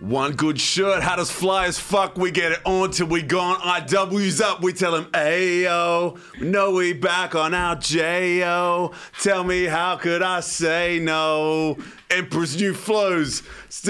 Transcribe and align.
One 0.00 0.32
good 0.32 0.60
shirt, 0.60 1.02
how 1.02 1.16
does 1.16 1.30
fly 1.30 1.66
as 1.66 1.78
fuck? 1.78 2.18
We 2.18 2.30
get 2.30 2.52
it 2.52 2.60
on 2.66 2.90
till 2.90 3.06
we 3.06 3.22
gone. 3.22 3.56
IW's 3.60 4.42
up, 4.42 4.60
we 4.60 4.74
tell 4.74 4.94
him, 4.94 5.06
Ayo. 5.06 6.20
No, 6.38 6.72
we 6.72 6.92
back 6.92 7.34
on 7.34 7.54
our 7.54 7.76
J.O. 7.76 8.92
Tell 9.22 9.42
me, 9.42 9.64
how 9.64 9.96
could 9.96 10.20
I 10.20 10.40
say 10.40 10.98
no? 11.00 11.78
Emperor's 12.10 12.56
New 12.56 12.74
Flows. 12.74 13.42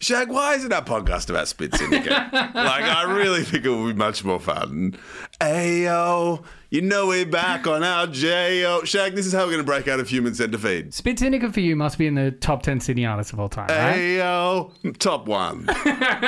Shag, 0.00 0.30
why 0.30 0.54
isn't 0.54 0.72
our 0.72 0.82
podcast 0.82 1.28
about 1.28 1.46
Spit 1.46 1.74
Syndicate? 1.74 2.10
like, 2.32 2.54
I 2.54 3.02
really 3.14 3.44
think 3.44 3.66
it 3.66 3.68
would 3.68 3.94
be 3.94 3.98
much 3.98 4.24
more 4.24 4.40
fun. 4.40 4.96
Ayo, 5.38 6.42
you 6.70 6.80
know 6.80 7.08
we're 7.08 7.26
back 7.26 7.66
on 7.66 7.82
our 7.82 8.06
J.O. 8.06 8.84
Shag, 8.84 9.14
this 9.16 9.26
is 9.26 9.32
how 9.32 9.40
we're 9.40 9.46
going 9.52 9.58
to 9.58 9.64
break 9.64 9.88
out 9.88 9.98
of 9.98 10.08
Human 10.08 10.34
Centipede. 10.34 10.94
Spit 10.94 11.18
Syndicate 11.18 11.52
for 11.52 11.58
you 11.58 11.74
must 11.74 11.98
be 11.98 12.06
in 12.06 12.14
the 12.14 12.30
top 12.30 12.62
10 12.62 12.78
Sydney 12.78 13.04
artists 13.04 13.32
of 13.32 13.40
all 13.40 13.48
time, 13.48 13.66
right? 13.68 13.96
Ayo, 13.98 14.98
top 14.98 15.26
one. 15.26 15.64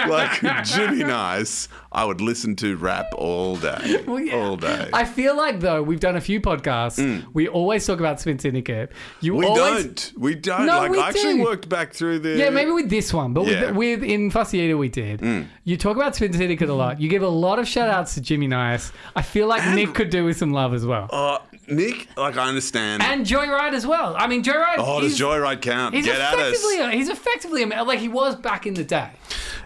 like 0.08 0.40
Jimmy 0.64 1.04
Nice, 1.04 1.68
I 1.92 2.04
would 2.04 2.20
listen 2.20 2.56
to 2.56 2.76
rap 2.76 3.06
all 3.16 3.54
day, 3.56 4.02
Well, 4.06 4.18
yeah. 4.18 4.34
all 4.34 4.56
day. 4.56 4.90
I 4.92 5.04
feel 5.04 5.36
like, 5.36 5.60
though, 5.60 5.80
we've 5.82 6.00
done 6.00 6.16
a 6.16 6.20
few 6.20 6.40
podcasts. 6.40 7.24
We 7.32 7.46
always 7.46 7.86
talk 7.86 8.00
about 8.00 8.20
Spit 8.20 8.40
Syndicate. 8.40 8.90
You 9.20 9.34
Mm. 9.34 9.38
we 9.38 9.46
always, 9.46 9.84
don't. 9.84 10.12
We 10.18 10.34
don't. 10.34 10.66
No, 10.66 10.78
like 10.78 10.90
we 10.90 10.98
I 10.98 11.08
actually 11.10 11.34
do. 11.34 11.42
worked 11.44 11.68
back 11.68 11.92
through 11.92 12.18
the. 12.18 12.30
Yeah, 12.30 12.50
maybe 12.50 12.72
with 12.72 12.90
this 12.90 13.14
one, 13.14 13.32
but 13.32 13.46
Yeah. 13.46 13.62
Mm. 13.70 13.76
with, 13.76 14.00
with 14.00 14.10
in 14.10 14.30
Fussy 14.32 14.58
Eater 14.58 14.76
we 14.76 14.88
did. 14.88 15.46
You 15.64 15.76
talk 15.76 15.96
about 15.96 16.16
Spit 16.16 16.34
Syndicate 16.34 16.68
a 16.68 16.74
lot. 16.74 17.00
You 17.00 17.08
give 17.08 17.22
a 17.22 17.28
lot 17.28 17.60
of 17.60 17.68
shout 17.68 17.88
outs 17.88 18.14
to 18.14 18.20
Jimmy 18.20 18.48
Nice. 18.48 18.90
I 19.14 19.22
feel 19.22 19.46
like 19.46 19.64
Nick 19.76 19.94
could 19.94 20.10
do 20.10 20.24
with 20.24 20.31
some 20.36 20.52
love 20.52 20.74
as 20.74 20.84
well. 20.86 21.08
Uh, 21.10 21.38
Nick, 21.68 22.08
like 22.16 22.36
I 22.36 22.48
understand. 22.48 23.02
And 23.02 23.24
Joyride 23.24 23.72
as 23.72 23.86
well. 23.86 24.14
I 24.18 24.26
mean, 24.26 24.42
Joyride. 24.42 24.74
oh, 24.78 25.00
does 25.00 25.18
Joyride 25.18 25.60
count? 25.62 25.94
He's 25.94 26.04
Get 26.06 26.20
at 26.20 26.34
us. 26.38 26.56
effectively, 26.56 26.96
he's 26.96 27.08
effectively, 27.08 27.62
a- 27.62 27.84
like 27.84 27.98
he 28.00 28.08
was 28.08 28.34
back 28.36 28.66
in 28.66 28.74
the 28.74 28.84
day. 28.84 29.10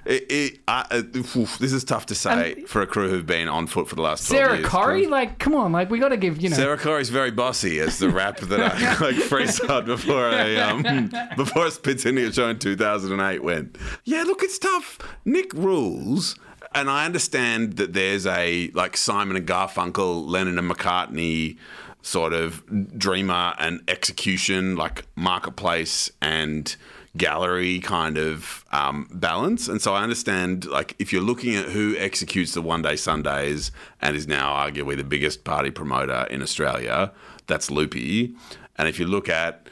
It, 0.05 0.27
it, 0.31 0.59
I, 0.69 0.87
uh, 0.91 1.03
oof, 1.37 1.59
this 1.59 1.73
is 1.73 1.83
tough 1.83 2.07
to 2.07 2.15
say 2.15 2.63
for 2.67 2.81
a 2.81 2.87
crew 2.87 3.09
who've 3.09 3.27
been 3.27 3.49
on 3.49 3.67
foot 3.67 3.89
for 3.89 3.97
the 3.97 4.03
last 4.03 4.29
12 4.29 4.39
Sarah 4.47 4.57
years. 4.59 4.69
Corey, 4.69 5.07
like, 5.07 5.39
come 5.41 5.55
on, 5.57 5.73
like 5.73 5.91
we 5.91 5.99
got 5.99 6.11
to 6.11 6.17
give 6.17 6.41
you 6.41 6.49
know. 6.49 6.57
Sarah 6.57 6.79
Corey's 6.79 7.09
very 7.09 7.33
bossy 7.33 7.81
as 7.81 7.99
the 7.99 8.09
rap 8.11 8.39
that 8.39 8.61
I 8.61 8.69
like 9.05 9.17
freestyled 9.17 9.87
before 9.87 10.27
I 10.29 10.55
um, 10.57 11.11
before 11.37 11.67
a 11.67 11.71
Spit 11.73 12.01
Syndicate 12.01 12.35
show 12.35 12.49
in 12.49 12.59
2008 12.61 13.43
went. 13.43 13.77
Yeah, 14.05 14.23
look, 14.23 14.43
it's 14.45 14.59
tough. 14.59 14.99
Nick 15.25 15.53
rules, 15.55 16.37
and 16.77 16.91
I 16.91 17.07
understand 17.07 17.79
that 17.79 17.95
there's 17.95 18.27
a 18.27 18.71
like 18.75 18.97
Simon 18.99 19.37
and 19.37 19.47
Garfunkel, 19.47 20.29
Lennon 20.29 20.59
and 20.59 20.71
McCartney 20.71 21.57
sort 22.03 22.35
of 22.35 22.63
dreamer 22.99 23.55
and 23.59 23.83
execution, 23.89 24.77
like 24.77 25.07
marketplace 25.17 26.11
and 26.21 26.77
gallery 27.17 27.81
kind 27.81 28.19
of 28.19 28.65
um, 28.73 29.09
balance. 29.11 29.69
And 29.69 29.81
so 29.81 29.95
I 29.95 30.03
understand, 30.03 30.67
like, 30.67 30.95
if 30.99 31.13
you're 31.13 31.23
looking 31.23 31.57
at 31.57 31.65
who 31.65 31.97
executes 31.97 32.53
the 32.53 32.61
One 32.61 32.83
Day 32.83 32.95
Sundays 32.95 33.73
and 34.03 34.15
is 34.15 34.29
now 34.29 34.53
arguably 34.53 34.99
the 34.99 35.05
biggest 35.05 35.45
party 35.45 35.71
promoter 35.71 36.27
in 36.31 36.43
Australia, 36.43 37.11
that's 37.47 37.71
Lupi. 37.71 38.37
And 38.77 38.87
if 38.87 39.01
you 39.01 39.07
look 39.07 39.31
at 39.31 39.67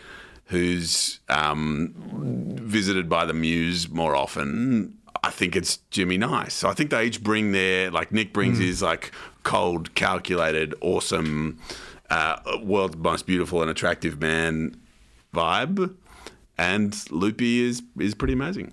who's 0.46 1.20
um, 1.28 1.94
visited 2.62 3.08
by 3.10 3.26
the 3.26 3.34
Muse 3.34 3.90
more 3.90 4.16
often, 4.16 4.96
I 5.26 5.30
think 5.30 5.56
it's 5.56 5.78
Jimmy 5.90 6.18
Nice. 6.18 6.54
So 6.54 6.68
I 6.68 6.74
think 6.74 6.90
they 6.90 7.04
each 7.04 7.22
bring 7.22 7.52
their, 7.52 7.90
like, 7.90 8.12
Nick 8.12 8.32
brings 8.32 8.58
his, 8.58 8.82
like, 8.82 9.12
cold, 9.42 9.94
calculated, 9.94 10.74
awesome, 10.80 11.58
uh, 12.10 12.36
world's 12.62 12.96
most 12.96 13.26
beautiful 13.26 13.62
and 13.62 13.70
attractive 13.70 14.20
man 14.20 14.76
vibe 15.34 15.94
and 16.58 16.92
Lupi 17.10 17.60
is 17.60 17.82
is 17.98 18.14
pretty 18.14 18.34
amazing. 18.34 18.72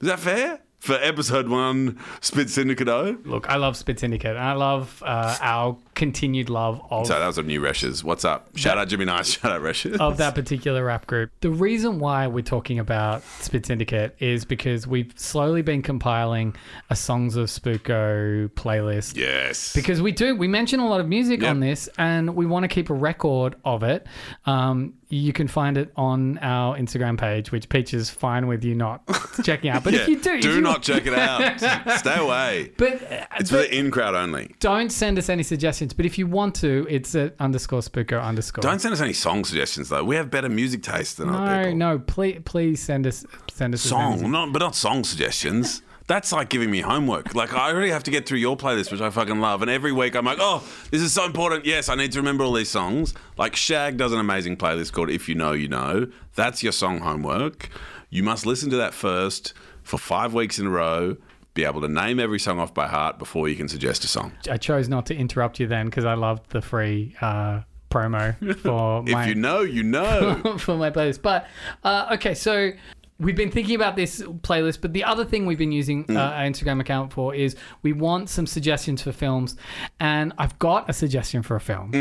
Is 0.00 0.08
that 0.08 0.20
fair 0.20 0.60
for 0.80 0.94
episode 0.94 1.48
one, 1.48 1.98
Spit 2.20 2.50
Syndicate 2.50 2.88
O? 2.88 3.16
Look, 3.24 3.48
I 3.48 3.56
love 3.56 3.76
Spit 3.76 3.98
Syndicate. 4.00 4.36
And 4.36 4.44
I 4.44 4.52
love 4.52 5.02
uh, 5.04 5.36
our 5.40 5.78
continued 5.94 6.50
love 6.50 6.80
of 6.90 7.06
So 7.06 7.18
that 7.18 7.26
was 7.26 7.38
a 7.38 7.42
new 7.42 7.60
Resch's. 7.60 8.02
What's 8.04 8.24
up? 8.24 8.56
Shout 8.56 8.78
out 8.78 8.88
Jimmy 8.88 9.04
Nice. 9.04 9.38
Shout 9.38 9.52
out 9.52 9.60
Resch's. 9.62 9.98
of 10.00 10.16
that 10.18 10.34
particular 10.36 10.84
rap 10.84 11.06
group. 11.06 11.30
The 11.40 11.50
reason 11.50 11.98
why 11.98 12.26
we're 12.26 12.42
talking 12.42 12.78
about 12.78 13.22
Spit 13.40 13.66
Syndicate 13.66 14.16
is 14.18 14.44
because 14.44 14.86
we've 14.86 15.12
slowly 15.16 15.62
been 15.62 15.82
compiling 15.82 16.54
a 16.90 16.96
Songs 16.96 17.36
of 17.36 17.46
Spooko 17.48 18.48
playlist. 18.50 19.16
Yes. 19.16 19.72
Because 19.74 20.00
we 20.02 20.12
do, 20.12 20.34
we 20.36 20.48
mention 20.48 20.80
a 20.80 20.88
lot 20.88 21.00
of 21.00 21.08
music 21.08 21.42
Yep. 21.42 21.50
on 21.50 21.60
this, 21.60 21.88
and 21.98 22.34
we 22.34 22.46
want 22.46 22.64
to 22.64 22.68
keep 22.68 22.90
a 22.90 22.94
record 22.94 23.56
of 23.64 23.82
it. 23.82 24.06
Um, 24.46 24.94
you 25.08 25.32
can 25.32 25.46
find 25.46 25.76
it 25.78 25.92
on 25.96 26.38
our 26.38 26.76
Instagram 26.76 27.16
page, 27.18 27.52
which 27.52 27.68
Peach 27.68 27.94
is 27.94 28.10
fine 28.10 28.46
with 28.48 28.64
you 28.64 28.74
not 28.74 29.02
checking 29.44 29.70
out. 29.70 29.84
But 29.84 29.92
yeah, 29.92 30.00
if 30.00 30.08
you 30.08 30.18
do, 30.20 30.40
do 30.40 30.54
you- 30.56 30.60
not 30.60 30.82
check 30.82 31.06
it 31.06 31.14
out. 31.14 31.60
Stay 31.98 32.16
away. 32.18 32.72
But, 32.76 32.94
uh, 33.12 33.26
It's 33.38 33.50
for 33.50 33.58
the 33.58 33.72
in 33.78 33.90
crowd 33.90 34.14
only. 34.14 34.54
don't 34.60 34.90
send 34.90 35.18
us 35.18 35.28
any 35.28 35.42
suggestions. 35.44 35.83
But 35.92 36.06
if 36.06 36.18
you 36.18 36.26
want 36.26 36.54
to, 36.56 36.86
it's 36.88 37.14
at 37.14 37.34
underscore 37.38 37.80
spooko 37.80 38.22
underscore. 38.22 38.62
Don't 38.62 38.80
send 38.80 38.94
us 38.94 39.00
any 39.00 39.12
song 39.12 39.44
suggestions 39.44 39.88
though. 39.88 40.04
We 40.04 40.16
have 40.16 40.30
better 40.30 40.48
music 40.48 40.82
taste 40.82 41.18
than 41.18 41.28
other 41.28 41.44
no, 41.44 41.62
people. 41.64 41.76
no, 41.76 41.92
no, 41.92 41.98
please, 41.98 42.40
please 42.44 42.82
send 42.82 43.06
us 43.06 43.26
send 43.52 43.74
us 43.74 43.82
Song, 43.82 44.30
not, 44.30 44.52
but 44.52 44.60
not 44.60 44.74
song 44.74 45.04
suggestions. 45.04 45.82
That's 46.06 46.32
like 46.32 46.50
giving 46.50 46.70
me 46.70 46.80
homework. 46.80 47.34
Like 47.34 47.54
I 47.54 47.70
already 47.70 47.90
have 47.90 48.04
to 48.04 48.10
get 48.10 48.26
through 48.26 48.38
your 48.38 48.56
playlist, 48.56 48.92
which 48.92 49.00
I 49.00 49.08
fucking 49.10 49.40
love, 49.40 49.62
and 49.62 49.70
every 49.70 49.92
week 49.92 50.14
I'm 50.14 50.26
like, 50.26 50.38
oh, 50.40 50.62
this 50.90 51.00
is 51.00 51.12
so 51.12 51.24
important. 51.24 51.64
Yes, 51.64 51.88
I 51.88 51.94
need 51.94 52.12
to 52.12 52.18
remember 52.18 52.44
all 52.44 52.52
these 52.52 52.70
songs. 52.70 53.14
Like 53.38 53.56
Shag 53.56 53.96
does 53.96 54.12
an 54.12 54.18
amazing 54.18 54.56
playlist 54.56 54.92
called 54.92 55.10
"If 55.10 55.28
You 55.28 55.34
Know, 55.34 55.52
You 55.52 55.68
Know." 55.68 56.08
That's 56.34 56.62
your 56.62 56.72
song 56.72 57.00
homework. 57.00 57.70
You 58.10 58.22
must 58.22 58.44
listen 58.44 58.68
to 58.70 58.76
that 58.76 58.92
first 58.92 59.54
for 59.82 59.98
five 59.98 60.34
weeks 60.34 60.58
in 60.58 60.66
a 60.66 60.70
row. 60.70 61.16
Be 61.54 61.64
able 61.64 61.80
to 61.82 61.88
name 61.88 62.18
every 62.18 62.40
song 62.40 62.58
off 62.58 62.74
by 62.74 62.88
heart 62.88 63.18
before 63.18 63.48
you 63.48 63.54
can 63.54 63.68
suggest 63.68 64.02
a 64.04 64.08
song. 64.08 64.32
I 64.50 64.56
chose 64.56 64.88
not 64.88 65.06
to 65.06 65.14
interrupt 65.16 65.60
you 65.60 65.66
then 65.68 65.86
because 65.86 66.04
I 66.04 66.14
loved 66.14 66.50
the 66.50 66.60
free 66.60 67.14
uh, 67.20 67.60
promo 67.90 68.34
for 68.60 69.04
If 69.06 69.12
my 69.12 69.26
you 69.28 69.36
know, 69.36 69.60
you 69.60 69.84
know. 69.84 70.42
for 70.58 70.76
my 70.76 70.90
playlist. 70.90 71.22
But 71.22 71.46
uh, 71.84 72.08
okay, 72.14 72.34
so 72.34 72.72
we've 73.20 73.36
been 73.36 73.52
thinking 73.52 73.76
about 73.76 73.94
this 73.94 74.20
playlist, 74.20 74.80
but 74.80 74.92
the 74.94 75.04
other 75.04 75.24
thing 75.24 75.46
we've 75.46 75.56
been 75.56 75.70
using 75.70 76.04
Mm. 76.06 76.16
uh, 76.16 76.20
our 76.34 76.42
Instagram 76.42 76.80
account 76.80 77.12
for 77.12 77.32
is 77.36 77.54
we 77.82 77.92
want 77.92 78.28
some 78.28 78.46
suggestions 78.48 79.00
for 79.02 79.12
films, 79.12 79.56
and 80.00 80.32
I've 80.38 80.58
got 80.58 80.90
a 80.90 80.92
suggestion 80.92 81.44
for 81.44 81.54
a 81.54 81.60
film, 81.60 81.92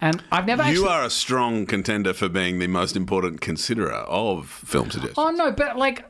and 0.00 0.20
I've 0.32 0.46
never 0.48 0.64
Mm-hmm. 0.64 0.72
you 0.72 0.78
actually. 0.82 0.88
are 0.88 1.04
a 1.04 1.10
strong 1.10 1.64
contender 1.66 2.12
for 2.12 2.28
being 2.28 2.58
the 2.58 2.66
most 2.66 2.96
important 2.96 3.40
considerer 3.40 3.92
of 3.92 4.48
film 4.48 4.90
suggestions. 4.90 5.16
Oh 5.16 5.30
no, 5.30 5.52
but 5.52 5.78
like. 5.78 6.04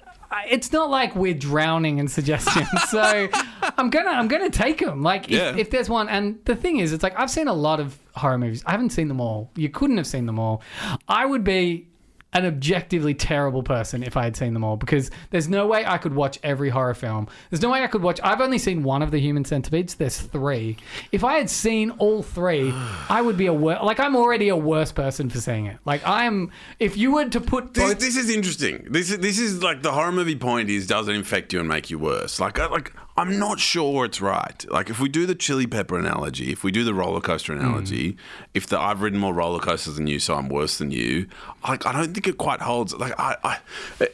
It's 0.48 0.72
not 0.72 0.90
like 0.90 1.14
we're 1.16 1.34
drowning 1.34 1.98
in 1.98 2.08
suggestions, 2.08 2.68
so 2.88 3.28
I'm 3.78 3.90
gonna 3.90 4.10
I'm 4.10 4.28
gonna 4.28 4.50
take 4.50 4.78
them. 4.78 5.02
Like 5.02 5.26
if, 5.30 5.30
Yeah. 5.38 5.56
if 5.56 5.70
there's 5.70 5.88
one, 5.88 6.08
and 6.08 6.38
the 6.44 6.54
thing 6.56 6.78
is, 6.78 6.92
it's 6.92 7.02
like 7.02 7.18
I've 7.18 7.30
seen 7.30 7.48
a 7.48 7.52
lot 7.54 7.80
of 7.80 7.98
horror 8.14 8.38
movies. 8.38 8.62
I 8.66 8.70
haven't 8.72 8.90
seen 8.90 9.08
them 9.08 9.20
all. 9.20 9.50
You 9.56 9.68
couldn't 9.68 9.96
have 9.98 10.06
seen 10.06 10.26
them 10.26 10.38
all. 10.38 10.62
I 11.08 11.26
would 11.26 11.44
be 11.44 11.88
an 12.36 12.44
objectively 12.44 13.14
terrible 13.14 13.62
person 13.62 14.02
if 14.02 14.14
I 14.14 14.24
had 14.24 14.36
seen 14.36 14.52
them 14.52 14.62
all 14.62 14.76
because 14.76 15.10
there's 15.30 15.48
no 15.48 15.66
way 15.66 15.86
I 15.86 15.96
could 15.96 16.14
watch 16.14 16.38
every 16.42 16.68
horror 16.68 16.92
film. 16.92 17.28
There's 17.48 17.62
no 17.62 17.70
way 17.70 17.82
I 17.82 17.86
could 17.86 18.02
watch. 18.02 18.20
I've 18.22 18.42
only 18.42 18.58
seen 18.58 18.82
one 18.82 19.00
of 19.00 19.10
the 19.10 19.18
Human 19.18 19.44
Centipedes. 19.44 19.94
There's 19.94 20.20
three. 20.20 20.76
If 21.12 21.24
I 21.24 21.38
had 21.38 21.48
seen 21.48 21.92
all 21.92 22.22
three, 22.22 22.72
I 23.08 23.22
would 23.22 23.38
be 23.38 23.46
a 23.46 23.54
wor- 23.54 23.78
like 23.82 23.98
I'm 23.98 24.14
already 24.14 24.50
a 24.50 24.56
worse 24.56 24.92
person 24.92 25.30
for 25.30 25.40
seeing 25.40 25.64
it. 25.64 25.78
Like 25.86 26.06
I'm. 26.06 26.52
If 26.78 26.98
you 26.98 27.12
were 27.12 27.28
to 27.30 27.40
put 27.40 27.72
This, 27.72 27.94
both, 27.94 28.00
this 28.00 28.16
is 28.16 28.28
interesting. 28.28 28.86
This 28.90 29.10
is 29.10 29.18
this 29.18 29.38
is 29.38 29.62
like 29.62 29.82
the 29.82 29.92
horror 29.92 30.12
movie 30.12 30.36
point 30.36 30.68
is 30.68 30.86
does 30.86 31.08
it 31.08 31.14
infect 31.14 31.54
you 31.54 31.60
and 31.60 31.68
make 31.68 31.88
you 31.88 31.98
worse? 31.98 32.38
Like 32.38 32.58
I, 32.58 32.66
like 32.66 32.92
I'm 33.18 33.38
not 33.38 33.58
sure 33.58 34.04
it's 34.04 34.20
right. 34.20 34.64
Like 34.70 34.90
if 34.90 35.00
we 35.00 35.08
do 35.08 35.24
the 35.24 35.34
chili 35.34 35.66
pepper 35.66 35.98
analogy, 35.98 36.52
if 36.52 36.62
we 36.62 36.70
do 36.70 36.84
the 36.84 36.92
roller 36.92 37.20
coaster 37.20 37.54
mm. 37.54 37.60
analogy, 37.60 38.16
if 38.52 38.66
the 38.66 38.78
I've 38.78 39.00
ridden 39.00 39.18
more 39.18 39.32
roller 39.32 39.58
coasters 39.58 39.96
than 39.96 40.06
you, 40.06 40.18
so 40.18 40.34
I'm 40.34 40.48
worse 40.48 40.78
than 40.78 40.90
you. 40.90 41.26
Like 41.66 41.86
I 41.86 41.92
don't 41.92 42.12
think 42.12 42.26
it 42.26 42.36
quite 42.36 42.60
holds. 42.60 42.94
Like 42.94 43.18
I, 43.18 43.36
I, 43.42 43.58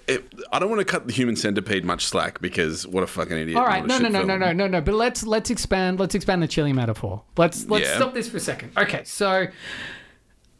it, 0.06 0.32
I 0.52 0.58
don't 0.58 0.70
want 0.70 0.80
to 0.80 0.84
cut 0.84 1.06
the 1.06 1.12
human 1.12 1.34
centipede 1.36 1.84
much 1.84 2.04
slack 2.06 2.40
because 2.40 2.86
what 2.86 3.02
a 3.02 3.06
fucking 3.06 3.36
idiot. 3.36 3.58
All 3.58 3.66
right, 3.66 3.84
no, 3.84 3.98
no, 3.98 4.08
no, 4.08 4.20
film. 4.20 4.28
no, 4.28 4.36
no, 4.36 4.52
no, 4.52 4.66
no. 4.68 4.80
But 4.80 4.94
let's 4.94 5.24
let's 5.24 5.50
expand. 5.50 5.98
Let's 5.98 6.14
expand 6.14 6.42
the 6.42 6.48
chili 6.48 6.72
metaphor. 6.72 7.22
Let's 7.36 7.66
let's 7.66 7.88
Yeah. 7.88 7.96
stop 7.96 8.14
this 8.14 8.28
for 8.28 8.36
a 8.36 8.40
second. 8.40 8.72
Okay, 8.76 9.02
so 9.04 9.48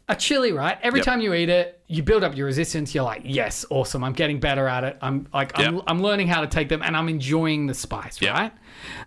a 0.09 0.15
chili, 0.15 0.51
right? 0.51 0.77
Every 0.81 0.99
Yep. 0.99 1.05
time 1.05 1.21
you 1.21 1.33
eat 1.33 1.47
it, 1.49 1.79
you 1.87 2.03
build 2.03 2.23
up 2.23 2.35
your 2.35 2.45
resistance. 2.47 2.93
You're 2.93 3.03
like, 3.05 3.21
yes, 3.23 3.65
awesome. 3.69 4.03
I'm 4.03 4.13
getting 4.13 4.39
better 4.39 4.67
at 4.67 4.83
it. 4.83 4.97
I'm 5.01 5.27
like, 5.33 5.57
I'm. 5.57 5.81
I'm 5.87 6.01
learning 6.01 6.27
how 6.27 6.41
to 6.41 6.47
take 6.47 6.67
them, 6.67 6.81
and 6.83 6.97
I'm 6.97 7.07
enjoying 7.07 7.67
the 7.67 7.73
spice, 7.73 8.21
Yep. 8.21 8.33
right? 8.33 8.51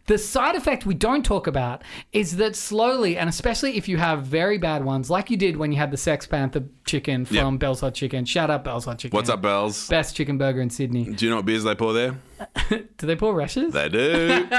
The 0.06 0.16
side 0.18 0.54
effect 0.54 0.86
we 0.86 0.94
don't 0.94 1.24
talk 1.24 1.46
about 1.48 1.82
is 2.12 2.36
that 2.36 2.56
slowly, 2.56 3.18
and 3.18 3.28
especially 3.28 3.76
if 3.76 3.88
you 3.88 3.96
have 3.98 4.22
very 4.22 4.56
bad 4.56 4.84
ones, 4.84 5.10
like 5.10 5.30
you 5.30 5.36
did 5.36 5.56
when 5.56 5.70
you 5.72 5.78
had 5.78 5.90
the 5.90 5.96
Sex 5.96 6.26
Panther 6.26 6.62
chicken 6.86 7.24
from 7.26 7.36
Yep. 7.54 7.58
Bell's 7.60 7.80
Hot 7.80 7.92
Chicken. 7.94 8.24
Shout 8.24 8.48
out 8.50 8.64
Bell's 8.64 8.84
Hot 8.86 8.98
Chicken. 8.98 9.16
What's 9.16 9.28
up, 9.28 9.42
Bells? 9.42 9.88
Best 9.88 10.16
chicken 10.16 10.38
burger 10.38 10.60
in 10.60 10.70
Sydney. 10.70 11.04
Do 11.04 11.24
you 11.26 11.30
know 11.30 11.36
what 11.36 11.44
beers 11.46 11.64
they 11.64 11.74
pour 11.74 11.92
there? 11.92 12.14
Do 12.70 13.06
they 13.06 13.16
pour 13.16 13.34
rushes? 13.34 13.72
They 13.74 13.88
do. 13.88 14.46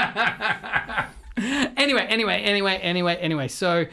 Anyway, 1.40 2.04
anyway, 2.08 2.42
anyway, 2.42 2.78
anyway, 2.82 3.14
anyway. 3.16 3.46
So 3.46 3.86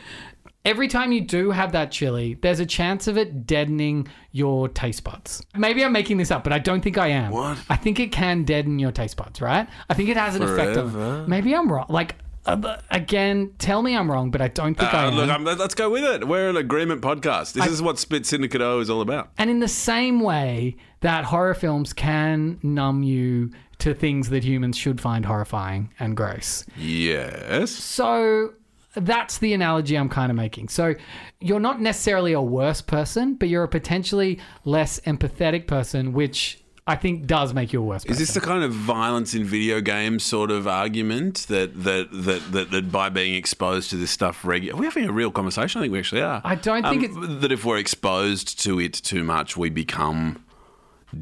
every 0.66 0.88
time 0.88 1.12
you 1.12 1.22
do 1.22 1.52
have 1.52 1.72
that 1.74 1.92
chili, 1.92 2.38
there's 2.42 2.60
a 2.60 2.66
chance 2.66 3.08
of 3.08 3.18
it 3.18 3.46
deadening 3.48 4.08
your 4.32 4.68
taste 4.68 5.04
buds. 5.04 5.42
Maybe 5.56 5.84
I'm 5.86 5.92
making 5.94 6.18
this 6.18 6.32
up, 6.32 6.44
but 6.44 6.52
I 6.52 6.60
don't 6.60 6.82
think 6.82 6.98
I 6.98 7.08
am. 7.08 7.32
What? 7.32 7.58
I 7.70 7.76
think 7.76 8.00
it 8.00 8.12
can 8.12 8.44
deaden 8.44 8.80
your 8.80 8.92
taste 8.92 9.16
buds, 9.18 9.40
right? 9.42 9.68
I 9.90 9.94
think 9.94 10.10
it 10.10 10.18
has 10.18 10.36
an 10.36 10.42
effect 10.44 10.76
on 10.78 10.92
Forever? 10.92 11.26
Maybe 11.28 11.56
I'm 11.56 11.72
wrong. 11.72 11.86
Like 11.90 12.16
uh, 12.48 12.78
again, 12.92 13.54
tell 13.58 13.82
me 13.82 13.96
I'm 13.98 14.10
wrong, 14.12 14.30
but 14.30 14.40
I 14.42 14.50
don't 14.50 14.76
think 14.76 14.94
I 14.94 15.06
Uh, 15.06 15.08
am. 15.10 15.16
look, 15.16 15.30
I'm, 15.30 15.44
let's 15.46 15.74
go 15.74 15.90
with 15.90 16.04
it. 16.04 16.28
We're 16.28 16.50
an 16.50 16.58
agreement 16.58 17.02
podcast. 17.02 17.54
This 17.54 17.66
is 17.68 17.82
what 17.82 17.98
Spit 17.98 18.26
Syndicate 18.26 18.62
O 18.62 18.80
is 18.80 18.90
all 18.90 19.02
about. 19.02 19.30
and 19.38 19.50
in 19.50 19.60
the 19.62 19.68
same 19.68 20.20
way 20.20 20.76
that 21.02 21.26
horror 21.26 21.54
films 21.56 21.92
can 21.94 22.60
numb 22.62 23.02
you 23.04 23.52
to 23.80 23.94
things 23.94 24.30
that 24.30 24.44
humans 24.44 24.78
should 24.78 25.02
find 25.02 25.26
horrifying 25.26 25.90
and 26.00 26.16
gross. 26.16 26.66
Yes. 26.78 27.72
So 27.72 28.54
that's 28.96 29.38
the 29.38 29.54
analogy 29.54 29.96
I'm 29.96 30.10
kind 30.10 30.32
of 30.32 30.36
making. 30.36 30.70
So 30.70 30.96
you're 31.40 31.60
not 31.60 31.82
necessarily 31.82 32.34
a 32.34 32.42
worse 32.42 32.82
person, 32.82 33.36
but 33.36 33.50
you're 33.50 33.64
a 33.64 33.68
potentially 33.68 34.40
less 34.64 35.00
empathetic 35.02 35.68
person, 35.68 36.14
which 36.14 36.62
I 36.88 36.96
think 36.96 37.26
does 37.26 37.54
make 37.54 37.74
you 37.74 37.82
a 37.82 37.84
worse 37.84 38.04
person. 38.04 38.22
Is 38.22 38.28
this 38.28 38.36
the 38.36 38.42
kind 38.42 38.64
of 38.64 38.72
violence 38.72 39.34
in 39.34 39.44
video 39.44 39.82
games 39.82 40.24
sort 40.24 40.52
of 40.52 40.68
argument 40.68 41.48
that 41.50 41.84
that 41.84 42.10
that 42.12 42.52
that, 42.52 42.72
that 42.72 42.92
by 42.92 43.10
being 43.10 43.34
exposed 43.34 43.90
to 43.90 43.96
this 43.96 44.12
stuff 44.12 44.46
regularly, 44.46 44.78
are 44.78 44.82
we 44.82 44.86
having 44.86 45.10
a 45.10 45.12
real 45.12 45.32
conversation? 45.32 45.80
I 45.80 45.84
think 45.84 45.94
we 45.94 46.00
actually 46.00 46.22
are. 46.22 46.42
I 46.44 46.56
don't 46.56 46.84
think 46.84 47.12
Um, 47.16 47.40
that 47.42 47.52
if 47.52 47.66
we're 47.66 47.80
exposed 47.80 48.62
to 48.64 48.80
it 48.80 48.94
too 48.94 49.24
much, 49.24 49.58
we 49.58 49.72
become 49.72 50.45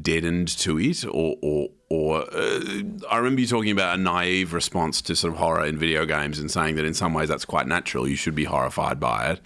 deadened 0.00 0.48
to 0.58 0.78
it, 0.78 1.04
or 1.04 1.36
or 1.42 1.68
or 1.88 2.22
uh, 2.32 2.60
I 3.10 3.18
remember 3.18 3.40
you 3.40 3.46
talking 3.46 3.70
about 3.70 3.98
a 3.98 4.00
naive 4.00 4.52
response 4.52 5.00
to 5.02 5.16
sort 5.16 5.32
of 5.32 5.38
horror 5.38 5.64
in 5.64 5.78
video 5.78 6.06
games 6.06 6.38
and 6.38 6.50
saying 6.50 6.76
that 6.76 6.84
in 6.84 6.94
some 6.94 7.14
ways 7.14 7.28
that's 7.28 7.44
quite 7.44 7.66
natural. 7.66 8.08
You 8.08 8.16
should 8.16 8.34
be 8.34 8.44
horrified 8.44 8.98
by 9.00 9.30
it. 9.30 9.40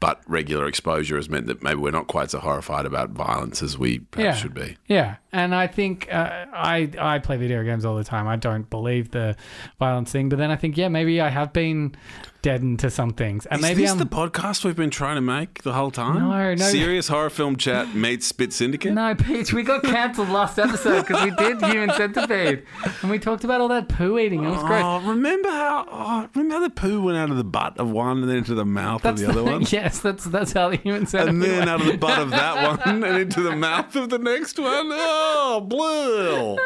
But 0.00 0.22
regular 0.26 0.66
exposure 0.66 1.16
has 1.16 1.28
meant 1.28 1.46
that 1.48 1.62
maybe 1.62 1.78
we're 1.78 1.90
not 1.90 2.06
quite 2.06 2.30
so 2.30 2.38
horrified 2.38 2.86
about 2.86 3.10
violence 3.10 3.62
as 3.62 3.76
we 3.76 3.98
perhaps 3.98 4.38
should 4.38 4.54
be. 4.54 4.78
Yeah, 4.86 5.16
and 5.30 5.54
I 5.54 5.66
think 5.66 6.10
uh, 6.10 6.46
I 6.54 6.90
I 6.98 7.18
play 7.18 7.36
video 7.36 7.62
games 7.64 7.84
all 7.84 7.96
the 7.96 8.04
time. 8.04 8.26
I 8.26 8.36
don't 8.36 8.68
believe 8.70 9.10
the 9.10 9.36
violence 9.78 10.10
thing, 10.10 10.30
but 10.30 10.38
then 10.38 10.50
I 10.50 10.56
think 10.56 10.78
yeah, 10.78 10.88
maybe 10.88 11.20
I 11.20 11.28
have 11.28 11.52
been 11.52 11.94
deadened 12.42 12.78
to 12.80 12.90
some 12.90 13.10
things, 13.12 13.46
and 13.46 13.58
Is 13.58 13.62
maybe 13.62 13.82
this 13.82 13.90
I'm 13.92 13.98
the 13.98 14.06
podcast 14.06 14.64
we've 14.64 14.76
been 14.76 14.90
trying 14.90 15.16
to 15.16 15.20
make 15.20 15.62
the 15.62 15.72
whole 15.72 15.90
time? 15.90 16.14
No, 16.18 16.54
no. 16.54 16.64
Serious 16.70 17.08
horror 17.08 17.30
film 17.30 17.56
chat 17.56 17.94
meets 17.94 18.26
Spit 18.26 18.52
Syndicate. 18.52 18.92
no, 18.92 19.14
Peach. 19.14 19.52
We 19.52 19.62
got 19.62 19.82
cancelled 19.82 20.28
last 20.30 20.58
episode 20.58 21.06
because 21.06 21.24
we 21.24 21.30
did 21.32 21.60
Human 21.62 21.90
Centipede, 21.90 22.64
and 23.02 23.10
we 23.10 23.18
talked 23.18 23.44
about 23.44 23.60
all 23.60 23.68
that 23.68 23.88
poo 23.88 24.18
eating. 24.18 24.44
It 24.44 24.48
was 24.50 24.62
great. 24.62 24.82
Oh, 24.82 25.00
remember 25.00 25.50
how? 25.50 25.86
Oh, 25.90 26.28
remember 26.34 26.54
how 26.54 26.60
the 26.62 26.70
poo 26.70 27.02
went 27.02 27.18
out 27.18 27.30
of 27.30 27.36
the 27.36 27.44
butt 27.44 27.78
of 27.78 27.90
one 27.90 28.18
and 28.22 28.28
then 28.28 28.36
into 28.38 28.54
the 28.54 28.64
mouth 28.64 29.04
of 29.04 29.18
the 29.18 29.28
other 29.28 29.44
one, 29.44 29.62
yes, 29.68 30.00
that's 30.00 30.24
that's 30.24 30.52
how 30.52 30.70
the 30.70 30.76
Human 30.76 31.06
Centipede. 31.06 31.34
and 31.34 31.42
then 31.42 31.58
went. 31.58 31.70
out 31.70 31.80
of 31.80 31.86
the 31.86 31.98
butt 31.98 32.18
of 32.18 32.30
that 32.30 32.78
one 32.86 33.04
and 33.04 33.16
into 33.18 33.42
the 33.42 33.54
mouth 33.56 33.94
of 33.96 34.08
the 34.10 34.18
next 34.18 34.58
one. 34.58 34.88
Oh, 34.92 35.60
blue! 35.66 36.56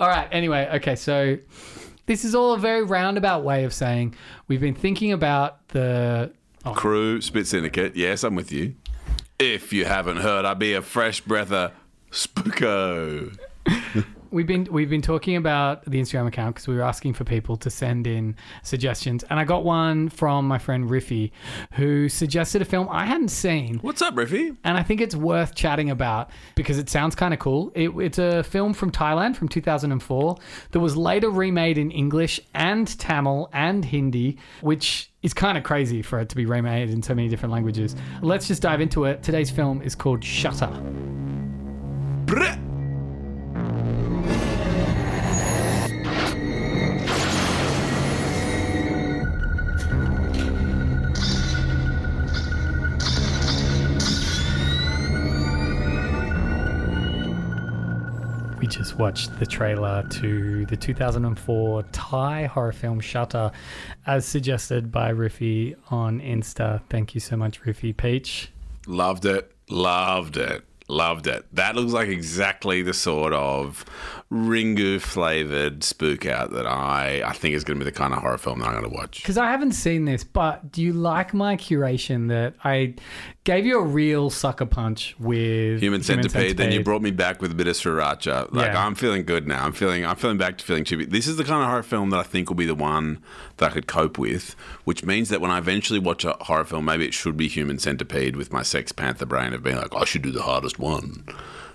All 0.00 0.08
right. 0.08 0.28
Anyway, 0.32 0.68
okay. 0.74 0.96
So 0.96 1.36
this 2.10 2.24
is 2.24 2.34
all 2.34 2.54
a 2.54 2.58
very 2.58 2.82
roundabout 2.82 3.44
way 3.44 3.62
of 3.62 3.72
saying 3.72 4.12
we've 4.48 4.60
been 4.60 4.74
thinking 4.74 5.12
about 5.12 5.68
the. 5.68 6.32
Oh, 6.64 6.72
Crew 6.72 7.20
Spit 7.20 7.46
Syndicate. 7.46 7.94
Yes, 7.94 8.24
I'm 8.24 8.34
with 8.34 8.50
you. 8.50 8.74
If 9.38 9.72
you 9.72 9.84
haven't 9.84 10.16
heard, 10.16 10.44
I 10.44 10.54
be 10.54 10.74
a 10.74 10.82
fresh 10.82 11.20
breath 11.20 11.52
of 11.52 11.72
spooko. 12.10 13.38
we've 14.30 14.46
been 14.46 14.68
we've 14.70 14.90
been 14.90 15.02
talking 15.02 15.36
about 15.36 15.84
the 15.84 16.00
Instagram 16.00 16.26
account 16.26 16.54
because 16.54 16.68
we 16.68 16.74
were 16.74 16.82
asking 16.82 17.14
for 17.14 17.24
people 17.24 17.56
to 17.56 17.70
send 17.70 18.06
in 18.06 18.36
suggestions, 18.62 19.24
and 19.30 19.38
I 19.38 19.44
got 19.44 19.64
one 19.64 20.08
from 20.08 20.46
my 20.46 20.58
friend 20.58 20.88
Riffi, 20.88 21.30
who 21.72 22.08
suggested 22.08 22.62
a 22.62 22.64
film 22.64 22.88
I 22.90 23.06
hadn't 23.06 23.28
seen. 23.28 23.78
What's 23.78 24.02
up, 24.02 24.14
Riffi? 24.14 24.56
And 24.64 24.76
I 24.76 24.82
think 24.82 25.00
it's 25.00 25.14
worth 25.14 25.54
chatting 25.54 25.90
about 25.90 26.30
because 26.54 26.78
it 26.78 26.88
sounds 26.88 27.14
kind 27.14 27.34
of 27.34 27.40
cool. 27.40 27.72
It, 27.74 27.90
it's 27.90 28.18
a 28.18 28.42
film 28.42 28.72
from 28.72 28.90
Thailand 28.90 29.36
from 29.36 29.48
2004 29.48 30.36
that 30.70 30.80
was 30.80 30.96
later 30.96 31.30
remade 31.30 31.78
in 31.78 31.90
English 31.90 32.40
and 32.54 32.86
Tamil 32.98 33.48
and 33.52 33.84
Hindi, 33.84 34.38
which 34.60 35.10
is 35.22 35.34
kind 35.34 35.58
of 35.58 35.64
crazy 35.64 36.02
for 36.02 36.18
it 36.20 36.28
to 36.30 36.36
be 36.36 36.46
remade 36.46 36.90
in 36.90 37.02
so 37.02 37.14
many 37.14 37.28
different 37.28 37.52
languages. 37.52 37.94
Let's 38.22 38.48
just 38.48 38.62
dive 38.62 38.80
into 38.80 39.04
it. 39.04 39.22
Today's 39.22 39.50
film 39.50 39.82
is 39.82 39.94
called 39.94 40.24
Shutter. 40.24 40.70
Brr. 42.26 42.69
Just 58.70 58.98
watched 58.98 59.36
the 59.40 59.46
trailer 59.46 60.04
to 60.10 60.64
the 60.66 60.76
2004 60.76 61.82
Thai 61.90 62.46
horror 62.46 62.70
film 62.70 63.00
Shutter, 63.00 63.50
as 64.06 64.24
suggested 64.24 64.92
by 64.92 65.12
Riffi 65.12 65.74
on 65.90 66.20
Insta. 66.20 66.80
Thank 66.88 67.12
you 67.14 67.20
so 67.20 67.36
much, 67.36 67.60
Riffi 67.62 67.96
Peach. 67.96 68.52
Loved 68.86 69.24
it. 69.26 69.52
Loved 69.68 70.36
it. 70.36 70.64
Loved 70.90 71.28
it. 71.28 71.46
That 71.54 71.76
looks 71.76 71.92
like 71.92 72.08
exactly 72.08 72.82
the 72.82 72.92
sort 72.92 73.32
of 73.32 73.84
Ringu 74.32 75.00
flavored 75.00 75.84
spook 75.84 76.26
out 76.26 76.50
that 76.52 76.66
I 76.66 77.22
I 77.24 77.32
think 77.32 77.54
is 77.54 77.64
going 77.64 77.78
to 77.78 77.84
be 77.84 77.90
the 77.90 77.96
kind 77.96 78.12
of 78.12 78.20
horror 78.20 78.38
film 78.38 78.58
that 78.58 78.66
I'm 78.66 78.72
going 78.80 78.90
to 78.90 78.96
watch. 78.96 79.22
Because 79.22 79.38
I 79.38 79.50
haven't 79.50 79.72
seen 79.72 80.04
this, 80.04 80.24
but 80.24 80.72
do 80.72 80.82
you 80.82 80.92
like 80.92 81.32
my 81.32 81.56
curation 81.56 82.28
that 82.28 82.54
I 82.64 82.94
gave 83.44 83.66
you 83.66 83.78
a 83.78 83.84
real 83.84 84.30
sucker 84.30 84.66
punch 84.66 85.16
with 85.18 85.80
Human 85.80 86.02
centipede, 86.02 86.56
then 86.56 86.72
you 86.72 86.82
brought 86.82 87.02
me 87.02 87.10
back 87.10 87.40
with 87.40 87.52
a 87.52 87.54
bit 87.54 87.66
of 87.66 87.74
sriracha. 87.74 88.52
Like 88.52 88.72
Yeah. 88.72 88.84
I'm 88.84 88.94
feeling 88.94 89.24
good 89.24 89.46
now. 89.46 89.64
I'm 89.64 89.72
feeling 89.72 90.04
I'm 90.04 90.16
feeling 90.16 90.38
back 90.38 90.58
to 90.58 90.64
feeling 90.64 90.84
chippy. 90.84 91.06
This 91.06 91.26
is 91.26 91.36
the 91.36 91.44
kind 91.44 91.62
of 91.62 91.68
horror 91.68 91.82
film 91.82 92.10
that 92.10 92.18
I 92.18 92.24
think 92.24 92.48
will 92.48 92.56
be 92.56 92.66
the 92.66 92.74
one 92.74 93.22
that 93.56 93.70
I 93.70 93.74
could 93.74 93.86
cope 93.86 94.18
with, 94.18 94.54
which 94.84 95.04
means 95.04 95.28
that 95.28 95.40
when 95.40 95.50
I 95.50 95.58
eventually 95.58 95.98
watch 95.98 96.24
a 96.24 96.36
horror 96.40 96.64
film, 96.64 96.84
maybe 96.84 97.06
it 97.06 97.14
should 97.14 97.36
be 97.36 97.48
Human 97.48 97.78
Centipede 97.78 98.36
with 98.36 98.52
my 98.52 98.62
Sex 98.62 98.92
Panther 98.92 99.26
brain 99.26 99.52
of 99.52 99.62
being 99.62 99.76
like, 99.76 99.94
I 99.94 100.04
should 100.04 100.22
do 100.22 100.32
the 100.32 100.42
hardest 100.42 100.78
one. 100.80 101.26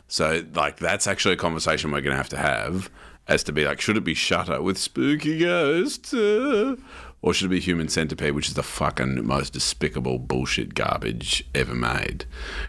So 0.08 0.44
like 0.54 0.78
that's 0.78 1.08
actually 1.08 1.34
a 1.34 1.38
conversation 1.38 1.92
we're 1.92 2.02
gonna 2.02 2.16
have 2.16 2.30
to 2.30 2.38
have 2.38 2.90
as 3.28 3.44
to 3.44 3.52
be 3.52 3.66
like, 3.66 3.82
should 3.82 3.98
it 3.98 4.04
be 4.04 4.14
Shutter 4.14 4.62
with 4.62 4.78
spooky 4.78 5.40
ghosts? 5.40 6.14
Uh, 6.14 6.76
or 7.22 7.34
should 7.34 7.48
it 7.48 7.50
be 7.50 7.60
Human 7.60 7.90
Centipede, 7.90 8.36
which 8.36 8.48
is 8.48 8.54
the 8.54 8.62
fucking 8.62 9.26
most 9.26 9.54
despicable 9.54 10.20
bullshit 10.20 10.76
garbage 10.76 11.44
ever 11.56 11.74
made? 11.74 12.26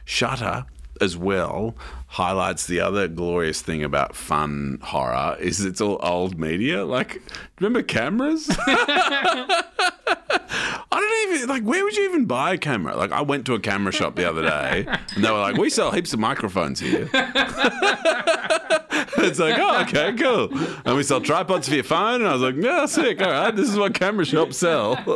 Shutter, 0.07 0.64
as 1.00 1.17
well, 1.17 1.75
highlights 2.09 2.67
the 2.67 2.81
other 2.81 3.09
glorious 3.09 3.61
thing 3.62 3.83
about 3.83 4.15
fun 4.17 4.79
horror 4.83 5.37
is 5.41 5.65
it's 5.65 5.81
all 5.81 5.99
old 6.03 6.38
media. 6.38 6.85
Like, 6.85 7.23
remember 7.61 7.83
cameras? 7.83 8.49
I 10.88 11.00
don't 11.00 11.35
even 11.35 11.49
like. 11.49 11.62
Where 11.62 11.83
would 11.85 11.97
you 11.97 12.09
even 12.09 12.26
buy 12.26 12.55
a 12.55 12.59
camera? 12.59 12.97
Like, 12.97 13.12
I 13.12 13.23
went 13.23 13.47
to 13.47 13.55
a 13.55 13.61
camera 13.61 13.93
shop 13.93 14.15
the 14.17 14.29
other 14.29 14.43
day, 14.43 14.87
and 15.15 15.25
they 15.25 15.31
were 15.31 15.38
like, 15.38 15.57
"We 15.57 15.71
sell 15.71 15.91
heaps 15.93 16.12
of 16.12 16.21
microphones 16.21 16.81
here." 16.81 17.09
it's 19.18 19.38
like, 19.38 19.56
oh, 19.58 19.82
okay, 19.82 20.12
cool. 20.14 20.49
And 20.85 20.96
we 20.96 21.02
sell 21.02 21.20
tripods 21.20 21.68
for 21.68 21.75
your 21.75 21.85
phone, 21.85 22.20
and 22.23 22.28
I 22.28 22.32
was 22.35 22.42
like, 22.42 22.56
"Yeah, 22.56 22.87
sick. 22.87 23.20
All 23.20 23.30
right, 23.30 23.54
this 23.54 23.68
is 23.68 23.76
what 23.78 23.94
camera 23.94 24.25
shops 24.25 24.56
sell." 24.58 24.92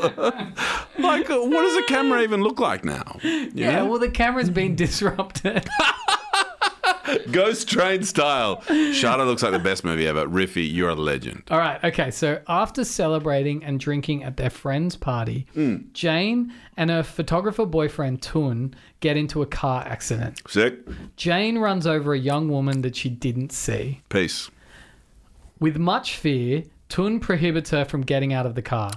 like, 0.98 1.28
what 1.28 1.62
does 1.62 1.76
a 1.76 1.82
camera 1.84 2.22
even 2.22 2.42
look 2.42 2.60
like 2.60 2.84
now? 2.84 3.18
You 3.22 3.50
Yeah, 3.54 3.76
know? 3.80 3.86
well, 3.86 3.98
the 3.98 4.10
camera's 4.10 4.50
been 4.50 4.74
disrupted. 4.84 5.68
Ghost 7.30 7.68
Train 7.68 8.02
style. 8.02 8.60
Shutter 8.92 9.24
looks 9.24 9.42
like 9.42 9.52
the 9.52 9.58
best 9.58 9.84
movie 9.84 10.06
ever. 10.06 10.26
Riffi, 10.26 10.70
you're 10.72 10.90
a 10.90 10.94
legend. 10.94 11.42
All 11.50 11.58
right. 11.58 11.82
Okay. 11.84 12.10
So 12.10 12.40
after 12.48 12.84
celebrating 12.84 13.62
and 13.64 13.78
drinking 13.80 14.24
at 14.24 14.36
their 14.36 14.50
friend's 14.50 14.96
party, 14.96 15.46
Jane 15.92 16.52
and 16.76 16.90
her 16.90 17.02
photographer 17.02 17.66
boyfriend 17.66 18.22
Tun 18.22 18.74
get 19.00 19.16
into 19.16 19.42
a 19.42 19.46
car 19.46 19.82
accident. 19.86 20.40
Sick. 20.48 20.78
Jane 21.16 21.58
runs 21.58 21.86
over 21.86 22.12
a 22.14 22.18
young 22.18 22.48
woman 22.48 22.82
that 22.82 22.96
she 22.96 23.08
didn't 23.08 23.52
see. 23.52 24.00
Peace. 24.08 24.50
With 25.58 25.76
much 25.76 26.16
fear, 26.16 26.64
Tun 26.88 27.20
prohibits 27.20 27.70
her 27.70 27.84
from 27.84 28.00
getting 28.02 28.32
out 28.32 28.46
of 28.46 28.54
the 28.54 28.62
car. 28.62 28.90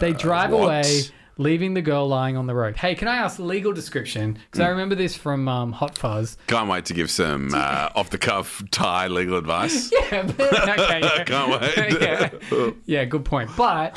they 0.00 0.12
drive 0.12 0.52
Uh, 0.52 0.56
what? 0.56 0.64
away, 0.64 1.02
leaving 1.38 1.74
the 1.74 1.82
girl 1.82 2.08
lying 2.08 2.36
on 2.36 2.46
the 2.46 2.54
road. 2.54 2.76
Hey, 2.76 2.94
can 2.94 3.08
I 3.08 3.16
ask 3.16 3.36
the 3.36 3.44
legal 3.44 3.72
description? 3.72 4.38
Because. 4.50 4.60
I 4.60 4.68
remember 4.68 4.94
this 4.94 5.16
from 5.16 5.48
um, 5.48 5.72
Hot 5.72 5.96
Fuzz. 5.98 6.36
Can't 6.46 6.68
wait 6.68 6.84
to 6.86 6.94
give 6.94 7.10
some 7.10 7.50
uh, 7.54 7.88
off 7.94 8.10
the 8.10 8.18
cuff 8.18 8.62
Thai 8.70 9.08
legal 9.08 9.36
advice. 9.38 9.90
Yeah, 10.12 10.22
but- 10.36 10.68
okay, 10.68 11.00
yeah. 11.02 11.24
Can't 11.24 11.60
wait. 11.60 12.00
yeah. 12.02 12.70
yeah, 12.84 13.04
good 13.06 13.24
point. 13.24 13.50
But 13.56 13.96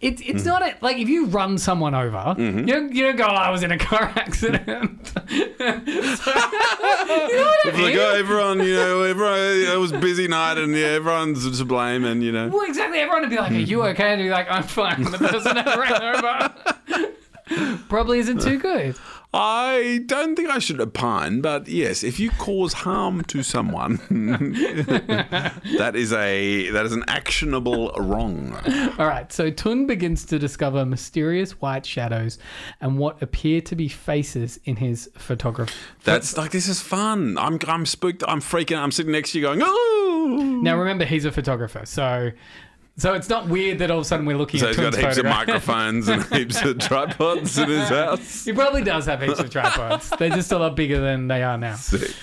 it's 0.00 0.22
it's 0.24 0.44
not 0.44 0.62
a, 0.62 0.74
like 0.80 0.96
if 0.98 1.08
you 1.08 1.26
run 1.26 1.58
someone 1.58 1.94
over, 1.94 2.34
Mm-hmm. 2.38 2.60
you 2.60 2.66
don't 2.66 2.94
you 2.94 3.02
don't 3.04 3.16
go. 3.16 3.24
"Oh, 3.24 3.34
I 3.34 3.50
was 3.50 3.62
in 3.62 3.70
a 3.70 3.78
car 3.78 4.02
accident. 4.16 5.06
So- 5.06 5.22
you 5.30 5.56
know 5.58 5.76
what 5.76 6.30
I 7.06 7.62
It's 7.64 7.78
like, 7.78 7.94
mean? 7.94 7.98
oh, 7.98 8.14
everyone, 8.18 8.58
you 8.60 8.74
know, 8.74 9.02
everyone, 9.02 9.38
it 9.38 9.78
was 9.78 9.92
a 9.92 9.98
busy 9.98 10.26
night 10.28 10.58
and 10.58 10.74
yeah, 10.74 10.86
everyone's 10.86 11.58
to 11.58 11.64
blame 11.64 12.04
and, 12.04 12.22
you 12.22 12.32
know. 12.32 12.48
Well, 12.48 12.62
exactly. 12.62 12.98
Everyone 12.98 13.22
would 13.22 13.30
be 13.30 13.36
like, 13.36 13.52
"Are 13.52 13.54
you 13.54 13.82
okay?" 13.88 14.12
And 14.12 14.22
be 14.22 14.30
like, 14.30 14.50
"I'm 14.50 14.62
fine." 14.62 15.02
The 15.10 15.18
person 15.18 15.54
that 15.56 15.76
ran 15.76 16.02
over 16.16 17.76
probably 17.88 18.20
isn't 18.20 18.40
too 18.40 18.58
good. 18.58 18.96
I 19.32 20.02
don't 20.06 20.34
think 20.34 20.50
I 20.50 20.58
should 20.58 20.80
opine, 20.80 21.40
but 21.40 21.68
yes, 21.68 22.02
if 22.02 22.18
you 22.18 22.30
cause 22.32 22.72
harm 22.72 23.22
to 23.24 23.44
someone, 23.44 23.96
that 25.78 25.92
is 25.94 26.12
a 26.12 26.68
that 26.70 26.84
is 26.84 26.92
an 26.92 27.04
actionable 27.06 27.92
wrong. 27.92 28.56
All 28.98 29.06
right. 29.06 29.32
So 29.32 29.50
Tun 29.50 29.86
begins 29.86 30.24
to 30.26 30.38
discover 30.40 30.84
mysterious 30.84 31.52
white 31.60 31.86
shadows 31.86 32.38
and 32.80 32.98
what 32.98 33.22
appear 33.22 33.60
to 33.60 33.76
be 33.76 33.86
faces 33.86 34.58
in 34.64 34.74
his 34.74 35.08
photography. 35.14 35.74
That's 36.02 36.36
like 36.36 36.50
this 36.50 36.66
is 36.66 36.80
fun. 36.80 37.38
I'm 37.38 37.60
I'm 37.68 37.86
spooked. 37.86 38.24
I'm 38.26 38.40
freaking. 38.40 38.78
I'm 38.78 38.90
sitting 38.90 39.12
next 39.12 39.30
to 39.32 39.38
you, 39.38 39.44
going, 39.44 39.60
oh. 39.62 40.60
Now 40.62 40.76
remember, 40.76 41.04
he's 41.04 41.24
a 41.24 41.32
photographer, 41.32 41.82
so 41.84 42.32
so 43.00 43.14
it's 43.14 43.28
not 43.28 43.48
weird 43.48 43.78
that 43.78 43.90
all 43.90 43.98
of 43.98 44.02
a 44.02 44.04
sudden 44.04 44.26
we're 44.26 44.36
looking 44.36 44.60
So 44.60 44.68
at 44.68 44.74
he's 44.74 44.90
got 44.90 44.94
heaps 44.94 45.18
of 45.18 45.24
microphones 45.24 46.08
and 46.08 46.22
heaps 46.32 46.62
of 46.62 46.78
tripods 46.78 47.56
in 47.58 47.68
his 47.68 47.88
house. 47.88 48.44
He 48.44 48.52
probably 48.52 48.82
does 48.82 49.06
have 49.06 49.22
heaps 49.22 49.40
of 49.40 49.50
tripods. 49.50 50.10
They're 50.10 50.30
just 50.30 50.52
a 50.52 50.58
lot 50.58 50.76
bigger 50.76 51.00
than 51.00 51.28
they 51.28 51.42
are 51.42 51.56
now. 51.58 51.76
Sick. 51.76 52.14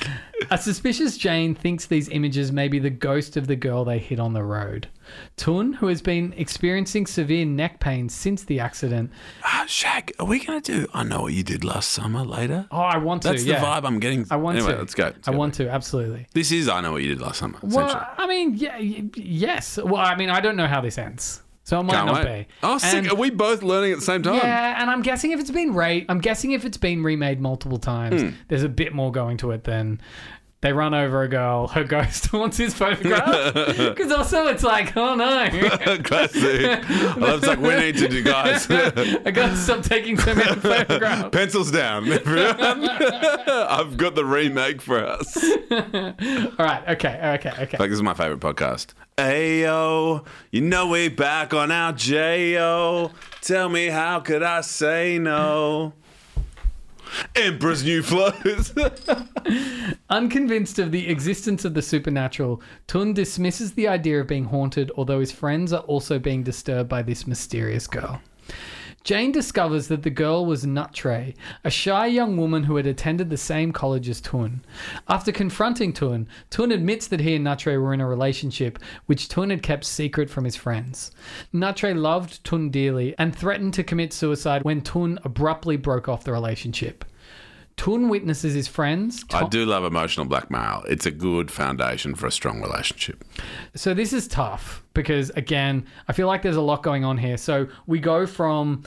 A 0.51 0.57
suspicious 0.57 1.17
Jane 1.17 1.55
thinks 1.55 1.87
these 1.87 2.09
images 2.09 2.51
may 2.51 2.67
be 2.67 2.79
the 2.79 2.89
ghost 2.91 3.37
of 3.37 3.47
the 3.47 3.55
girl 3.55 3.83
they 3.83 3.97
hit 3.99 4.19
on 4.19 4.33
the 4.33 4.43
road. 4.43 4.87
Tun, 5.35 5.73
who 5.73 5.87
has 5.87 6.01
been 6.01 6.33
experiencing 6.37 7.05
severe 7.07 7.45
neck 7.45 7.79
pain 7.79 8.07
since 8.07 8.43
the 8.43 8.59
accident. 8.59 9.09
Ah, 9.43 9.65
Shag, 9.67 10.13
are 10.19 10.27
we 10.27 10.43
going 10.45 10.61
to 10.61 10.71
do 10.81 10.87
I 10.93 11.03
Know 11.03 11.21
What 11.23 11.33
You 11.33 11.43
Did 11.43 11.63
Last 11.63 11.89
Summer 11.91 12.23
later? 12.23 12.67
Oh, 12.71 12.77
I 12.77 12.97
want 12.97 13.23
to. 13.23 13.29
That's 13.29 13.43
the 13.43 13.53
vibe 13.53 13.83
I'm 13.85 13.99
getting. 13.99 14.25
I 14.29 14.35
want 14.35 14.57
anyway, 14.57 14.73
to. 14.73 14.77
let's 14.79 14.93
go. 14.93 15.05
Let's 15.05 15.27
I 15.27 15.31
go. 15.31 15.37
want 15.37 15.53
to, 15.55 15.69
absolutely. 15.69 16.27
This 16.33 16.51
is 16.51 16.69
I 16.69 16.81
Know 16.81 16.91
What 16.93 17.01
You 17.03 17.09
Did 17.09 17.21
Last 17.21 17.39
Summer. 17.39 17.57
Well, 17.63 18.07
I 18.17 18.27
mean, 18.27 18.53
yeah, 18.55 18.77
y- 18.77 19.09
yes. 19.15 19.77
Well, 19.77 19.97
I 19.97 20.15
mean, 20.15 20.29
I 20.29 20.39
don't 20.39 20.55
know 20.55 20.67
how 20.67 20.81
this 20.81 20.97
ends, 20.97 21.41
so 21.67 21.81
it 21.81 21.83
might 21.83 21.93
Can't 21.95 22.05
not 22.07 22.23
wait. 22.23 22.47
be. 22.47 22.53
Oh, 22.63 22.77
sick. 22.77 22.93
And- 22.99 23.09
Are 23.09 23.15
we 23.15 23.29
both 23.29 23.61
learning 23.61 23.91
at 23.91 23.99
the 23.99 24.05
same 24.05 24.23
time? 24.23 24.35
Yeah, 24.35 24.81
and 24.81 24.89
I'm 24.89 25.01
guessing 25.01 25.31
if 25.31 25.39
it's 25.41 25.51
been 25.51 25.73
ra- 25.73 25.99
I'm 26.07 26.19
guessing 26.19 26.51
if 26.53 26.63
it's 26.63 26.77
been 26.77 27.03
remade 27.03 27.41
multiple 27.41 27.77
times, 27.77 28.21
Hmm. 28.21 28.29
there's 28.47 28.63
a 28.63 28.69
bit 28.69 28.93
more 28.93 29.11
going 29.11 29.35
to 29.37 29.51
it 29.51 29.65
than 29.65 29.99
they 30.61 30.73
run 30.73 30.93
over 30.93 31.21
a 31.21 31.27
girl, 31.27 31.67
her 31.67 31.83
ghost 31.83 32.33
wants 32.33 32.57
his 32.57 32.73
photograph. 32.73 33.53
Because 33.97 34.11
also 34.11 34.47
it's 34.47 34.63
like, 34.63 34.95
oh 34.97 35.15
no, 35.15 35.49
Classic. 36.03 36.65
I 36.65 37.13
love 37.17 37.39
it's 37.39 37.47
like 37.47 37.59
we 37.59 37.75
need 37.75 37.97
to 37.97 38.07
do 38.07 38.23
guys. 38.23 38.69
I 38.69 39.31
gotta 39.31 39.55
stop 39.55 39.83
taking 39.83 40.17
so 40.17 40.33
many 40.33 40.55
photographs. 40.55 41.29
Pencils 41.31 41.71
down, 41.71 42.07
everyone. 42.11 42.89
I've 42.89 43.97
got 43.97 44.15
the 44.15 44.25
remake 44.25 44.81
for 44.81 44.99
us. 45.05 45.37
All 45.37 46.65
right, 46.65 46.83
okay, 46.89 47.19
okay, 47.35 47.51
okay. 47.63 47.77
Like 47.77 47.89
this 47.89 47.97
is 47.97 48.03
my 48.03 48.13
favorite 48.13 48.39
podcast. 48.39 48.93
Ayo, 49.17 50.25
you 50.51 50.61
know 50.61 50.87
we 50.87 51.09
back 51.09 51.53
on 51.53 51.71
our 51.71 51.91
J-O. 51.93 53.11
Tell 53.41 53.69
me 53.69 53.87
how 53.87 54.19
could 54.19 54.43
I 54.43 54.61
say 54.61 55.17
no? 55.19 55.93
Emperor's 57.37 57.83
New 57.83 58.01
Flows. 58.01 58.73
Unconvinced 60.09 60.79
of 60.79 60.91
the 60.91 61.07
existence 61.07 61.65
of 61.65 61.75
the 61.75 61.83
supernatural, 61.83 62.63
Tun 62.87 63.13
dismisses 63.13 63.73
the 63.73 63.87
idea 63.87 64.19
of 64.19 64.27
being 64.27 64.45
haunted, 64.45 64.91
although 64.97 65.19
his 65.19 65.31
friends 65.31 65.71
are 65.71 65.83
also 65.83 66.17
being 66.17 66.41
disturbed 66.41 66.89
by 66.89 67.03
this 67.03 67.27
mysterious 67.27 67.85
girl. 67.85 68.21
Jane 69.03 69.31
discovers 69.31 69.87
that 69.87 70.01
the 70.01 70.09
girl 70.09 70.47
was 70.47 70.65
Natre, 70.65 71.35
a 71.63 71.69
shy 71.69 72.07
young 72.07 72.37
woman 72.37 72.63
who 72.63 72.75
had 72.75 72.87
attended 72.87 73.29
the 73.29 73.37
same 73.37 73.71
college 73.71 74.09
as 74.09 74.19
Tun. 74.19 74.65
After 75.07 75.31
confronting 75.31 75.93
Tun, 75.93 76.27
Tun 76.49 76.71
admits 76.71 77.07
that 77.07 77.19
he 77.19 77.35
and 77.35 77.45
Natre 77.45 77.79
were 77.79 77.93
in 77.93 78.01
a 78.01 78.07
relationship, 78.07 78.79
which 79.05 79.29
Tun 79.29 79.51
had 79.51 79.61
kept 79.61 79.85
secret 79.85 80.29
from 80.29 80.43
his 80.43 80.55
friends. 80.55 81.11
Natre 81.53 81.95
loved 81.95 82.43
Tun 82.43 82.71
dearly 82.71 83.13
and 83.19 83.35
threatened 83.35 83.75
to 83.75 83.83
commit 83.83 84.11
suicide 84.11 84.63
when 84.63 84.81
Tun 84.81 85.19
abruptly 85.23 85.77
broke 85.77 86.09
off 86.09 86.23
the 86.23 86.31
relationship. 86.31 87.05
Tun 87.77 88.09
witnesses 88.09 88.53
his 88.53 88.67
friends. 88.67 89.23
I 89.31 89.47
do 89.47 89.65
love 89.65 89.83
emotional 89.83 90.25
blackmail. 90.25 90.83
It's 90.87 91.05
a 91.05 91.11
good 91.11 91.49
foundation 91.49 92.15
for 92.15 92.27
a 92.27 92.31
strong 92.31 92.61
relationship. 92.61 93.23
So 93.75 93.93
this 93.93 94.11
is 94.13 94.27
tough 94.27 94.83
because 94.93 95.29
again, 95.31 95.85
I 96.07 96.13
feel 96.13 96.27
like 96.27 96.41
there's 96.41 96.55
a 96.55 96.61
lot 96.61 96.83
going 96.83 97.05
on 97.05 97.17
here. 97.17 97.37
So 97.37 97.67
we 97.85 97.99
go 97.99 98.25
from 98.25 98.83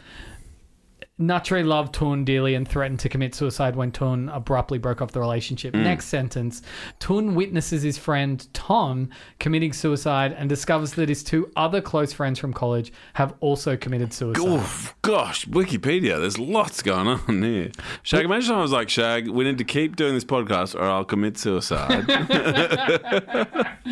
Natre 1.21 1.65
loved 1.65 1.95
Tun 1.95 2.25
dearly 2.25 2.55
and 2.55 2.67
threatened 2.67 2.99
to 3.01 3.09
commit 3.09 3.35
suicide 3.35 3.77
when 3.77 3.93
Tun 3.93 4.31
abruptly 4.31 4.79
broke 4.79 5.03
off 5.03 5.13
the 5.13 5.21
relationship. 5.21 5.75
Mm. 5.75 5.83
Next 5.83 6.07
sentence, 6.07 6.63
Tun 6.99 7.35
witnesses 7.35 7.83
his 7.83 7.99
friend 7.99 8.47
Tom 8.55 9.11
committing 9.39 9.73
suicide 9.73 10.33
and 10.33 10.49
discovers 10.49 10.95
that 10.95 11.09
his 11.09 11.23
two 11.23 11.51
other 11.57 11.81
close 11.81 12.13
friends 12.13 12.39
from 12.39 12.53
college 12.55 12.93
have 13.15 13.35
also 13.41 13.77
committed 13.77 14.13
suicide. 14.15 14.43
Oof, 14.43 14.95
gosh, 15.03 15.45
Wikipedia, 15.47 16.19
there's 16.19 16.39
lots 16.39 16.83
going 16.83 17.07
on 17.07 17.43
here. 17.43 17.71
Shag, 18.03 18.25
imagine 18.25 18.55
I 18.55 18.63
was 18.63 18.73
like, 18.73 18.89
Shag, 18.89 19.29
we 19.29 19.45
need 19.45 19.59
to 19.59 19.65
keep 19.65 19.97
doing 19.97 20.15
this 20.15 20.25
podcast 20.25 20.75
or 20.75 20.85
I'll 20.85 21.05
commit 21.05 21.37
suicide. 21.37 22.07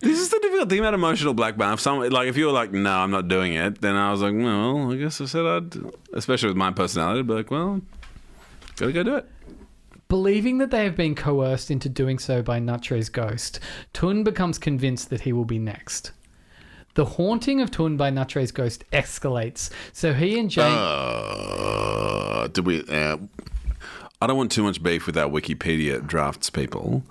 this 0.00 0.18
is 0.18 0.28
the 0.28 0.38
difficult 0.42 0.68
thing 0.68 0.80
about 0.80 0.94
emotional 0.94 1.34
blackmail. 1.34 1.74
If 1.74 1.80
someone, 1.80 2.10
like, 2.10 2.28
if 2.28 2.36
you 2.36 2.46
were 2.46 2.52
like, 2.52 2.72
no, 2.72 2.98
I'm 2.98 3.10
not 3.10 3.28
doing 3.28 3.54
it, 3.54 3.80
then 3.80 3.94
I 3.94 4.10
was 4.10 4.22
like, 4.22 4.34
well, 4.34 4.92
I 4.92 4.96
guess 4.96 5.20
I 5.20 5.26
said 5.26 5.46
I'd, 5.46 5.76
especially 6.32 6.48
with 6.48 6.56
my 6.56 6.70
personality, 6.70 7.20
I'd 7.20 7.26
be 7.26 7.34
like, 7.34 7.50
well, 7.50 7.82
gotta 8.76 8.92
go 8.92 9.02
do 9.02 9.16
it. 9.16 9.28
Believing 10.08 10.58
that 10.58 10.70
they 10.70 10.84
have 10.84 10.96
been 10.96 11.14
coerced 11.14 11.70
into 11.70 11.90
doing 11.90 12.18
so 12.18 12.42
by 12.42 12.58
Natre's 12.58 13.10
ghost, 13.10 13.60
Tun 13.92 14.24
becomes 14.24 14.56
convinced 14.56 15.10
that 15.10 15.22
he 15.22 15.32
will 15.32 15.44
be 15.44 15.58
next. 15.58 16.12
The 16.94 17.04
haunting 17.04 17.60
of 17.60 17.70
Tun 17.70 17.98
by 17.98 18.08
Natre's 18.08 18.50
ghost 18.50 18.84
escalates, 18.92 19.70
so 19.92 20.14
he 20.14 20.38
and 20.38 20.48
Jane. 20.50 20.74
Uh, 20.74 22.48
did 22.48 22.64
we? 22.66 22.82
Uh, 22.88 23.18
I 24.22 24.26
don't 24.26 24.36
want 24.36 24.52
too 24.52 24.62
much 24.62 24.82
beef 24.82 25.06
with 25.06 25.18
our 25.18 25.28
Wikipedia 25.28 26.06
drafts 26.06 26.48
people, 26.48 27.02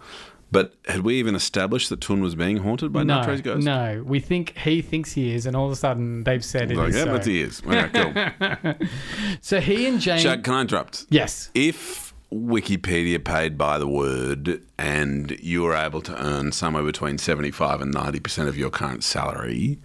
but 0.52 0.74
had 0.88 1.02
we 1.02 1.16
even 1.16 1.36
established 1.36 1.90
that 1.90 2.02
Tun 2.02 2.22
was 2.22 2.36
being 2.36 2.58
haunted 2.58 2.92
by 2.92 3.04
no, 3.04 3.22
Natre's 3.22 3.42
ghost? 3.42 3.66
no, 3.66 4.04
we 4.06 4.20
think 4.20 4.58
he 4.58 4.82
thinks 4.82 5.14
he 5.14 5.34
is, 5.34 5.46
and 5.46 5.56
all 5.56 5.66
of 5.66 5.72
a 5.72 5.76
sudden 5.76 6.24
they've 6.24 6.44
said 6.44 6.72
it 6.72 6.74
is. 6.74 6.78
Like, 6.78 6.94
yeah, 6.94 7.04
so. 7.06 7.12
but 7.12 7.26
he 7.26 7.42
is. 7.42 7.62
Okay, 7.66 8.60
cool. 8.60 8.74
So 9.42 9.60
he 9.60 9.88
and 9.88 10.00
Jane. 10.00 10.42
Can 10.42 10.54
I 10.54 10.62
interrupt? 10.62 11.06
yes. 11.10 11.50
If 11.54 12.14
Wikipedia 12.34 13.24
paid 13.24 13.58
by 13.58 13.78
the 13.78 13.88
word 13.88 14.62
and 14.78 15.32
you 15.42 15.64
were 15.64 15.76
able 15.76 16.02
to 16.02 16.24
earn 16.26 16.52
somewhere 16.52 16.84
between 16.84 17.18
75 17.18 17.82
and 17.82 17.94
90% 17.94 18.48
of 18.48 18.58
your 18.58 18.70
current 18.70 19.04
salary, 19.04 19.80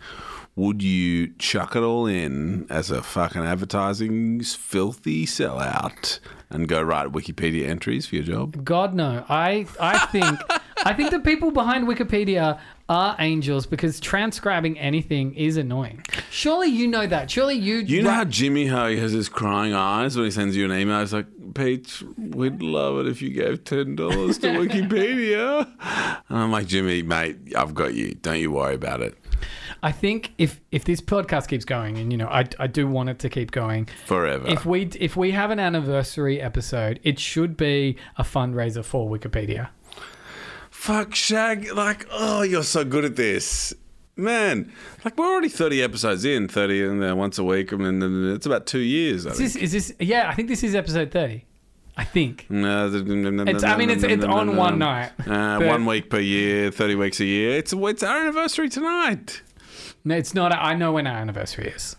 would 0.54 0.82
you 0.82 1.34
chuck 1.38 1.74
it 1.76 1.82
all 1.82 2.06
in 2.06 2.66
as 2.70 2.90
a 2.90 3.02
fucking 3.02 3.42
advertising 3.42 4.42
filthy 4.42 5.26
sellout 5.26 6.18
and 6.48 6.68
go 6.68 6.80
write 6.80 7.08
Wikipedia 7.12 7.66
entries 7.68 8.06
for 8.06 8.14
your 8.14 8.24
job? 8.24 8.64
God 8.64 8.94
no. 8.94 9.24
I 9.28 9.66
I 9.80 10.06
think 10.06 10.38
I 10.84 10.92
think 10.92 11.10
the 11.10 11.20
people 11.20 11.50
behind 11.50 11.86
Wikipedia 11.86 12.58
are 12.88 13.16
angels 13.18 13.66
because 13.66 13.98
transcribing 13.98 14.78
anything 14.78 15.34
is 15.34 15.56
annoying. 15.56 16.04
Surely 16.30 16.68
you 16.68 16.86
know 16.86 17.06
that. 17.06 17.30
Surely 17.30 17.54
you. 17.54 17.76
You 17.76 18.02
know 18.02 18.10
how 18.10 18.24
Jimmy 18.24 18.66
how 18.66 18.86
he 18.88 18.98
has 18.98 19.12
his 19.12 19.28
crying 19.28 19.74
eyes 19.74 20.16
when 20.16 20.24
he 20.26 20.30
sends 20.30 20.56
you 20.56 20.64
an 20.70 20.78
email? 20.78 21.00
It's 21.00 21.12
like, 21.12 21.26
Peach, 21.54 22.04
we'd 22.16 22.62
love 22.62 22.98
it 22.98 23.08
if 23.08 23.22
you 23.22 23.30
gave 23.30 23.64
ten 23.64 23.96
dollars 23.96 24.38
to 24.38 24.48
Wikipedia. 24.48 25.72
And 26.28 26.38
I'm 26.38 26.50
like, 26.50 26.66
Jimmy, 26.66 27.02
mate, 27.02 27.36
I've 27.56 27.72
got 27.72 27.94
you. 27.94 28.14
Don't 28.14 28.40
you 28.40 28.50
worry 28.50 28.74
about 28.74 29.00
it. 29.00 29.16
I 29.82 29.92
think 29.92 30.32
if 30.38 30.60
if 30.72 30.84
this 30.84 31.00
podcast 31.00 31.48
keeps 31.48 31.64
going, 31.64 31.98
and 31.98 32.10
you 32.10 32.18
know, 32.18 32.26
I, 32.26 32.44
I 32.58 32.66
do 32.66 32.88
want 32.88 33.08
it 33.08 33.18
to 33.20 33.28
keep 33.28 33.52
going. 33.52 33.88
Forever. 34.06 34.48
If 34.48 34.66
we 34.66 34.86
if 34.98 35.16
we 35.16 35.30
have 35.32 35.50
an 35.50 35.60
anniversary 35.60 36.40
episode, 36.40 36.98
it 37.04 37.18
should 37.20 37.56
be 37.56 37.96
a 38.16 38.24
fundraiser 38.24 38.84
for 38.84 39.08
Wikipedia. 39.08 39.68
Fuck, 40.86 41.14
Shag. 41.14 41.72
Like, 41.72 42.06
oh, 42.10 42.42
you're 42.42 42.62
so 42.62 42.84
good 42.84 43.04
at 43.04 43.16
this. 43.16 43.74
Man, 44.18 44.72
like 45.04 45.18
we're 45.18 45.26
already 45.30 45.50
30 45.50 45.82
episodes 45.82 46.24
in, 46.24 46.48
30 46.48 46.84
and 46.86 47.02
then 47.02 47.18
once 47.18 47.38
a 47.38 47.44
week, 47.44 47.70
and 47.72 47.84
then 47.84 48.32
it's 48.34 48.46
about 48.46 48.66
two 48.66 48.78
years. 48.78 49.26
I 49.26 49.30
Is 49.32 49.36
think. 49.38 49.52
this, 49.52 49.62
is 49.62 49.72
this? 49.72 49.92
Yeah, 50.00 50.28
I 50.30 50.34
think 50.34 50.48
this 50.48 50.62
is 50.62 50.74
episode 50.74 51.10
thirty. 51.10 51.44
I 51.98 52.04
think. 52.04 52.46
No, 52.48 52.86
It's- 52.88 53.62
I 53.64 53.76
mean, 53.76 53.90
it's- 53.90 54.10
it's 54.10 54.24
on 54.24 54.56
one 54.56 54.78
night. 54.78 55.12
Uh, 55.26 55.60
one 55.60 55.84
week 55.86 56.08
per 56.10 56.18
year, 56.20 56.70
30 56.70 56.94
weeks 56.94 57.20
a 57.20 57.24
year. 57.24 57.56
It's, 57.58 57.72
it's 57.74 58.02
our 58.02 58.20
anniversary 58.20 58.68
tonight. 58.68 59.40
No, 60.04 60.14
it's 60.14 60.34
not. 60.34 60.54
I 60.54 60.74
know 60.74 60.92
when 60.92 61.06
our 61.06 61.16
anniversary 61.18 61.68
is. 61.68 61.96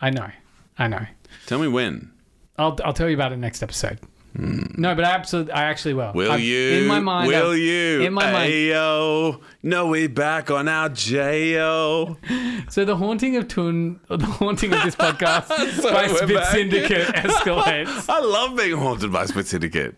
I 0.00 0.08
know. 0.10 0.30
I 0.78 0.88
know. 0.88 1.06
Tell 1.46 1.58
me 1.58 1.68
when. 1.68 2.12
I'll 2.58 2.78
I'll 2.84 2.92
tell 2.94 3.08
you 3.08 3.14
about 3.14 3.32
it 3.32 3.36
next 3.38 3.62
episode. 3.62 3.98
No, 4.38 4.94
but 4.94 5.04
I 5.04 5.10
absolutely, 5.12 5.52
I 5.52 5.64
actually 5.64 5.94
will. 5.94 6.12
Will 6.14 6.30
I've- 6.32 6.42
you? 6.42 6.80
In 6.82 6.86
my 6.86 7.00
mind. 7.00 7.28
Will 7.28 7.52
I've- 7.52 7.60
you? 7.60 8.02
In 8.02 8.12
my 8.12 8.30
mind. 8.30 8.52
Ayo. 8.52 9.40
No, 9.62 9.86
we 9.86 10.06
back 10.06 10.50
on 10.50 10.68
our 10.68 10.88
J-O. 10.90 12.16
So 12.68 12.84
the 12.84 12.96
haunting 12.96 13.36
of 13.36 13.46
Tun, 13.46 14.00
the 14.08 14.26
haunting 14.26 14.72
of 14.72 14.82
this 14.82 14.96
podcast 14.96 15.46
So 15.80 15.92
by 15.92 16.08
Spit 16.08 16.34
back. 16.34 16.50
Syndicate 16.52 17.06
escalates. 17.14 18.08
I 18.08 18.18
love 18.20 18.56
being 18.56 18.76
haunted 18.76 19.12
by 19.12 19.26
Spit 19.26 19.46
Syndicate. 19.46 19.94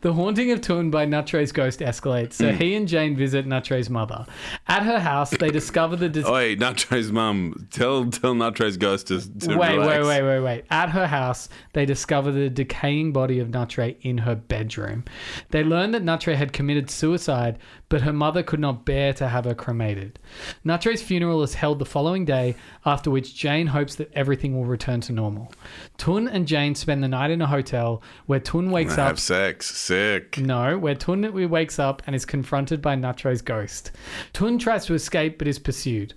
The 0.00 0.12
haunting 0.14 0.50
of 0.50 0.62
Tun 0.62 0.90
by 0.90 1.04
Natre's 1.04 1.52
ghost 1.52 1.80
escalates. 1.80 2.34
So 2.34 2.52
Hmm. 2.52 2.56
he 2.56 2.74
and 2.74 2.88
Jane 2.88 3.16
visit 3.16 3.46
Natre's 3.46 3.90
mother. 3.90 4.24
At 4.66 4.82
her 4.84 4.98
house, 4.98 5.30
they 5.30 5.50
discover 5.50 5.96
the. 5.96 6.08
Dis- 6.08 6.24
wait, 6.26 6.58
Natre's 6.58 7.12
mum. 7.12 7.68
Tell 7.70 8.06
tell 8.10 8.34
Natre's 8.34 8.76
ghost 8.78 9.08
to, 9.08 9.20
to 9.40 9.56
Wait, 9.58 9.72
relax. 9.76 9.88
wait, 9.88 10.02
wait, 10.06 10.22
wait, 10.22 10.40
wait. 10.40 10.64
At 10.70 10.90
her 10.90 11.06
house, 11.06 11.48
they 11.74 11.84
discover 11.84 12.32
the 12.32 12.48
decaying 12.48 13.12
body 13.12 13.40
of 13.40 13.50
Natre 13.76 13.96
in 14.02 14.18
her 14.18 14.34
bedroom. 14.34 15.04
They 15.50 15.62
learn 15.62 15.92
that 15.92 16.04
Natre 16.04 16.34
had 16.34 16.52
committed 16.52 16.90
suicide, 16.90 17.58
but 17.88 18.02
her 18.02 18.12
mother 18.12 18.42
could 18.42 18.60
not 18.60 18.84
bear 18.84 19.12
to 19.14 19.28
have 19.28 19.44
her 19.44 19.54
cremated. 19.54 20.18
Natre's 20.64 21.02
funeral 21.02 21.42
is 21.42 21.54
held 21.54 21.78
the 21.78 21.84
following 21.84 22.24
day, 22.24 22.56
after 22.84 23.10
which 23.10 23.34
Jane 23.34 23.68
hopes 23.68 23.94
that 23.96 24.12
everything 24.12 24.56
will 24.56 24.64
return 24.64 25.00
to 25.02 25.12
normal. 25.12 25.52
Tun 25.98 26.28
and 26.28 26.46
Jane 26.46 26.74
spend 26.74 27.02
the 27.02 27.08
night 27.08 27.30
in 27.30 27.42
a 27.42 27.46
hotel 27.46 28.02
where 28.26 28.40
Tun 28.40 28.70
wakes 28.70 28.92
up. 28.92 29.08
Have 29.08 29.20
sex. 29.20 29.66
Sick. 29.76 30.38
No, 30.38 30.78
where 30.78 30.94
Tun 30.94 31.32
wakes 31.50 31.78
up 31.78 32.02
and 32.06 32.16
is 32.16 32.24
confronted 32.24 32.82
by 32.82 32.96
Natre's 32.96 33.42
ghost. 33.42 33.92
Tun 34.32 34.58
tries 34.58 34.86
to 34.86 34.94
escape 34.94 35.38
but 35.38 35.48
is 35.48 35.58
pursued. 35.58 36.14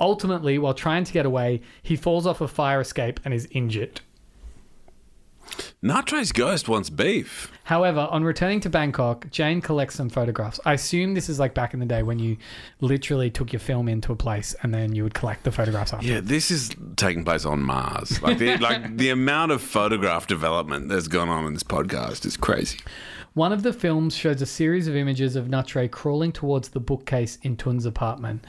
Ultimately, 0.00 0.58
while 0.58 0.74
trying 0.74 1.04
to 1.04 1.12
get 1.12 1.26
away, 1.26 1.62
he 1.82 1.96
falls 1.96 2.26
off 2.26 2.40
a 2.40 2.48
fire 2.48 2.80
escape 2.80 3.20
and 3.24 3.34
is 3.34 3.48
injured. 3.50 4.00
Natre's 5.82 6.32
ghost 6.32 6.68
wants 6.68 6.90
beef. 6.90 7.52
However, 7.68 8.08
on 8.10 8.24
returning 8.24 8.60
to 8.60 8.70
Bangkok, 8.70 9.30
Jane 9.30 9.60
collects 9.60 9.94
some 9.94 10.08
photographs. 10.08 10.58
I 10.64 10.72
assume 10.72 11.12
this 11.12 11.28
is 11.28 11.38
like 11.38 11.52
back 11.52 11.74
in 11.74 11.80
the 11.80 11.84
day 11.84 12.02
when 12.02 12.18
you 12.18 12.38
literally 12.80 13.30
took 13.30 13.52
your 13.52 13.60
film 13.60 13.90
into 13.90 14.10
a 14.10 14.16
place 14.16 14.56
and 14.62 14.72
then 14.72 14.94
you 14.94 15.02
would 15.02 15.12
collect 15.12 15.44
the 15.44 15.52
photographs 15.52 15.92
after. 15.92 16.06
Yeah, 16.06 16.20
this 16.22 16.50
is 16.50 16.70
taking 16.96 17.26
place 17.26 17.44
on 17.44 17.60
Mars. 17.60 18.22
Like 18.22 18.38
the, 18.38 18.56
like 18.68 18.96
the 18.96 19.10
amount 19.10 19.52
of 19.52 19.60
photograph 19.60 20.26
development 20.26 20.88
that's 20.88 21.08
gone 21.08 21.28
on 21.28 21.44
in 21.44 21.52
this 21.52 21.62
podcast 21.62 22.24
is 22.24 22.38
crazy. 22.38 22.78
One 23.34 23.52
of 23.52 23.62
the 23.62 23.72
films 23.72 24.16
shows 24.16 24.42
a 24.42 24.46
series 24.46 24.88
of 24.88 24.96
images 24.96 25.36
of 25.36 25.46
Natre 25.46 25.88
crawling 25.88 26.32
towards 26.32 26.70
the 26.70 26.80
bookcase 26.80 27.38
in 27.42 27.56
Tun's 27.56 27.86
apartment. 27.86 28.44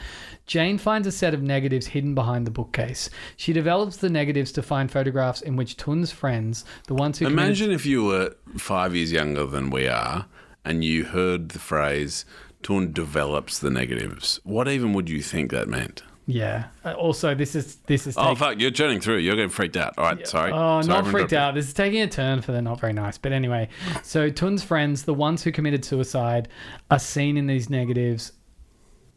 Jane 0.47 0.79
finds 0.79 1.05
a 1.05 1.11
set 1.11 1.35
of 1.35 1.43
negatives 1.43 1.85
hidden 1.85 2.15
behind 2.15 2.47
the 2.47 2.51
bookcase. 2.51 3.11
She 3.37 3.53
develops 3.53 3.97
the 3.97 4.09
negatives 4.09 4.51
to 4.53 4.63
find 4.63 4.89
photographs 4.89 5.41
in 5.41 5.55
which 5.55 5.77
Tun's 5.77 6.11
friends, 6.11 6.65
the 6.87 6.95
ones 6.95 7.19
who 7.19 7.25
committed- 7.25 7.45
Imagine 7.45 7.71
if 7.71 7.85
you 7.85 8.03
were 8.05 8.33
five 8.57 8.95
years 8.95 9.08
younger 9.11 9.45
than 9.45 9.69
we 9.69 9.87
are 9.87 10.25
and 10.65 10.83
you 10.83 11.05
heard 11.05 11.49
the 11.49 11.59
phrase 11.59 12.25
Tun 12.61 12.91
develops 12.91 13.59
the 13.59 13.69
negatives. 13.69 14.39
What 14.43 14.67
even 14.67 14.93
would 14.93 15.09
you 15.09 15.21
think 15.21 15.51
that 15.51 15.67
meant? 15.67 16.03
yeah. 16.25 16.65
Uh, 16.85 16.93
also, 16.93 17.33
this 17.33 17.55
is 17.55 17.77
this 17.87 18.05
is 18.05 18.15
Oh, 18.17 18.35
fuck, 18.35 18.59
you're 18.59 18.69
turning 18.69 18.99
through. 18.99 19.17
You're 19.17 19.35
getting 19.35 19.49
freaked 19.49 19.77
out. 19.77 19.95
All 19.97 20.03
right, 20.03 20.27
sorry. 20.27 20.51
Oh, 20.51 20.81
Sorry 20.81 21.01
not 21.01 21.07
freaked 21.07 21.33
out. 21.33 21.55
This 21.55 21.67
is 21.67 21.73
taking 21.73 22.01
a 22.01 22.07
turn 22.07 22.41
for 22.41 22.51
the 22.51 22.61
not 22.61 22.79
very 22.79 22.93
nice. 22.93 23.17
But 23.17 23.31
anyway, 23.31 23.69
so 24.03 24.29
Tun's 24.29 24.63
friends, 24.63 25.03
the 25.03 25.13
ones 25.13 25.43
who 25.43 25.51
committed 25.51 25.83
suicide, 25.83 26.49
are 26.91 26.99
seen 26.99 27.35
in 27.37 27.47
these 27.47 27.69
negatives 27.69 28.33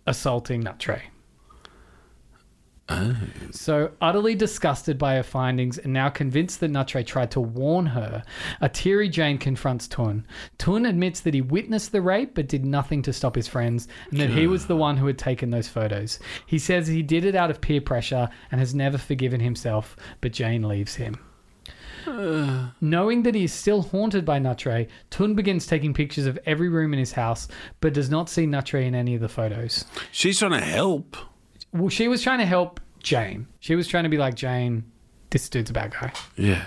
assaulting 0.07 0.63
Natre. 0.63 1.03
Oh. 2.89 3.17
So, 3.53 3.93
utterly 4.01 4.35
disgusted 4.35 4.99
by 4.99 5.15
her 5.15 5.23
findings 5.23 5.79
and 5.79 5.93
now 5.93 6.09
convinced 6.09 6.61
that 6.61 6.73
Natre 6.73 7.07
tried 7.07 7.31
to 7.31 7.41
warn 7.41 7.87
her, 7.87 8.25
a 8.61 8.69
teary 8.69 9.09
Jane 9.09 9.39
confronts 9.39 9.87
Tun. 9.87 10.27
Tun 10.59 10.85
admits 10.85 11.21
that 11.21 11.35
he 11.35 11.41
witnessed 11.41 11.93
the 11.93 12.03
rape 12.03 12.35
but 12.35 12.49
did 12.49 12.65
nothing 12.65 13.01
to 13.03 13.13
stop 13.13 13.37
his 13.37 13.47
friends 13.47 13.89
and 14.11 14.21
that 14.21 14.31
he 14.31 14.47
was 14.47 14.67
the 14.67 14.77
one 14.77 14.97
who 14.97 15.07
had 15.07 15.19
taken 15.19 15.51
those 15.51 15.69
photos. 15.69 16.19
He 16.47 16.59
says 16.59 16.87
he 16.89 17.03
did 17.03 17.25
it 17.25 17.37
out 17.37 17.51
of 17.51 17.61
peer 17.61 17.81
pressure 17.81 18.29
and 18.51 18.61
has 18.61 18.75
never 18.75 18.99
forgiven 18.99 19.41
himself, 19.41 19.97
but 20.21 20.33
Jane 20.33 20.63
leaves 20.63 20.97
him. 20.97 21.19
Knowing 22.81 23.23
that 23.23 23.35
he 23.35 23.45
is 23.45 23.53
still 23.53 23.83
haunted 23.83 24.25
by 24.25 24.41
Natre, 24.41 24.89
Tun 25.11 25.35
begins 25.35 25.67
taking 25.67 25.95
pictures 25.95 26.27
of 26.27 26.39
every 26.47 26.69
room 26.69 26.93
in 26.93 26.99
his 26.99 27.13
house, 27.13 27.47
but 27.81 27.95
does 27.95 28.11
not 28.11 28.29
see 28.29 28.45
Natre 28.45 28.85
in 28.85 28.95
any 28.95 29.15
of 29.15 29.21
the 29.21 29.29
photos. 29.29 29.85
She's 30.11 30.41
trying 30.41 30.53
to 30.53 30.61
help. 30.61 31.17
Well, 31.73 31.89
she 31.89 32.09
was 32.09 32.23
trying 32.23 32.39
to 32.39 32.47
help 32.47 32.81
Jane. 33.03 33.47
She 33.61 33.75
was 33.75 33.89
trying 33.89 34.05
to 34.05 34.11
be 34.11 34.19
like, 34.19 34.35
Jane, 34.35 34.85
this 35.31 35.49
dude's 35.49 35.71
a 35.71 35.73
bad 35.73 35.93
guy. 35.93 36.13
Yeah. 36.37 36.65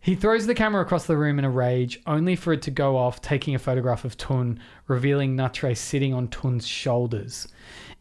He 0.00 0.16
throws 0.16 0.46
the 0.46 0.54
camera 0.54 0.82
across 0.82 1.06
the 1.06 1.16
room 1.16 1.38
in 1.38 1.44
a 1.44 1.50
rage, 1.50 2.00
only 2.06 2.34
for 2.34 2.52
it 2.52 2.62
to 2.62 2.70
go 2.72 2.96
off, 2.96 3.20
taking 3.22 3.54
a 3.54 3.58
photograph 3.58 4.04
of 4.04 4.16
Tun, 4.16 4.58
revealing 4.88 5.36
Natre 5.36 5.76
sitting 5.76 6.12
on 6.12 6.26
Tun's 6.28 6.66
shoulders. 6.66 7.46